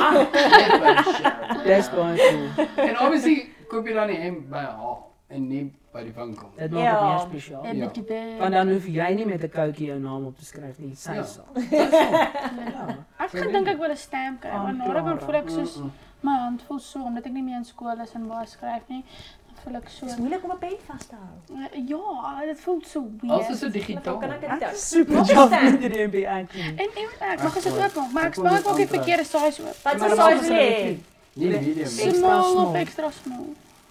[0.01, 1.65] Ah, Net by die show.
[1.65, 2.67] dis baie cool.
[2.89, 6.49] En obviously koop jy dan die hemp by haar en nie by die winkel.
[6.57, 6.93] Dit maak Ja.
[7.01, 7.65] dit meer spesiaal.
[7.65, 7.85] En Ja.
[7.85, 8.39] met die bed.
[8.39, 11.13] Want dan hoef jy nie met 'n koutjie jou naam op te skryf nie, sy
[11.15, 11.23] Ja.
[11.25, 11.45] sal.
[11.57, 12.97] Ja.
[13.19, 15.79] Ek gedink ek wil 'n stamp kry, maar nou dan voel ek soos
[16.23, 19.05] my hand voel so omdat ek nie meer in skool is en baie skryf nie.
[19.47, 20.07] Dan voel ek so.
[20.07, 21.59] Dis moeilik om 'n pen vas te hou.
[21.61, 23.59] Eh, Ja, dit voel so Alles is weird.
[23.59, 24.19] so digitaal.
[24.19, 24.31] Kan
[24.73, 25.63] is super is job dit?
[25.81, 26.75] met actually.
[26.77, 26.89] En
[27.33, 28.85] ek mag as dit Ek oop maak, maar ek ek wil maak dit ook die
[28.85, 28.89] aantrek.
[29.05, 29.77] verkeerde size oop.
[29.83, 31.83] Wat Maar is dan size medium.
[31.83, 32.75] Extra Small of small.
[32.75, 33.47] extra small.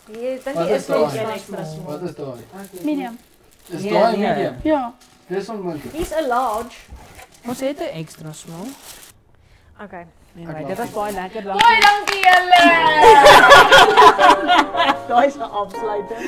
[0.07, 1.17] Jy dink Wat jy is daai?
[1.17, 2.03] een Wat small.
[2.03, 2.43] is daai?
[2.83, 3.17] Medium.
[3.69, 4.27] Is Nee, daai nee.
[4.29, 4.55] medium?
[4.63, 4.93] Ja.
[5.27, 5.93] Dis onmoontlik.
[5.93, 6.75] Hier's 'n large.
[7.47, 8.67] Ons het 'n extra small.
[9.83, 10.05] Okay.
[10.37, 11.43] Anyway, dit was baie lekker.
[11.43, 12.61] Baie dankie julle.
[15.07, 16.23] Daai is 'n afsluiting.